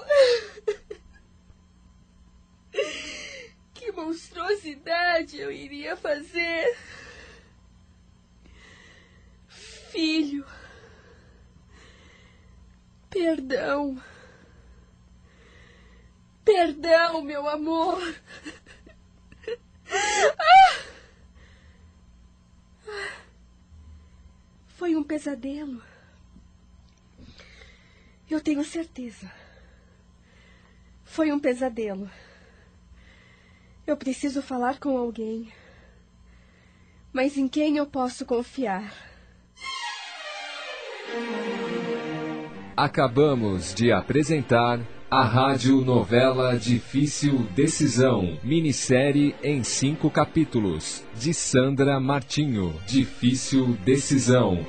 Que 3.74 3.92
monstruosidade 3.92 5.29
eu 5.40 5.50
iria 5.50 5.96
fazer! 5.96 6.76
Filho, 9.48 10.46
perdão. 13.08 14.00
Perdão, 16.44 17.22
meu 17.22 17.48
amor. 17.48 17.98
Foi 24.68 24.94
um 24.94 25.02
pesadelo. 25.02 25.82
Eu 28.28 28.40
tenho 28.40 28.64
certeza. 28.64 29.30
Foi 31.04 31.32
um 31.32 31.40
pesadelo. 31.40 32.08
Eu 33.90 33.96
preciso 33.96 34.40
falar 34.40 34.78
com 34.78 34.96
alguém. 34.96 35.48
Mas 37.12 37.36
em 37.36 37.48
quem 37.48 37.76
eu 37.76 37.86
posso 37.86 38.24
confiar? 38.24 38.94
Acabamos 42.76 43.74
de 43.74 43.90
apresentar 43.90 44.78
a 45.10 45.24
rádio 45.24 45.80
novela 45.80 46.56
Difícil 46.56 47.38
Decisão, 47.56 48.38
minissérie 48.44 49.34
em 49.42 49.64
cinco 49.64 50.08
capítulos, 50.08 51.04
de 51.16 51.34
Sandra 51.34 51.98
Martinho. 51.98 52.72
Difícil 52.86 53.76
Decisão. 53.84 54.64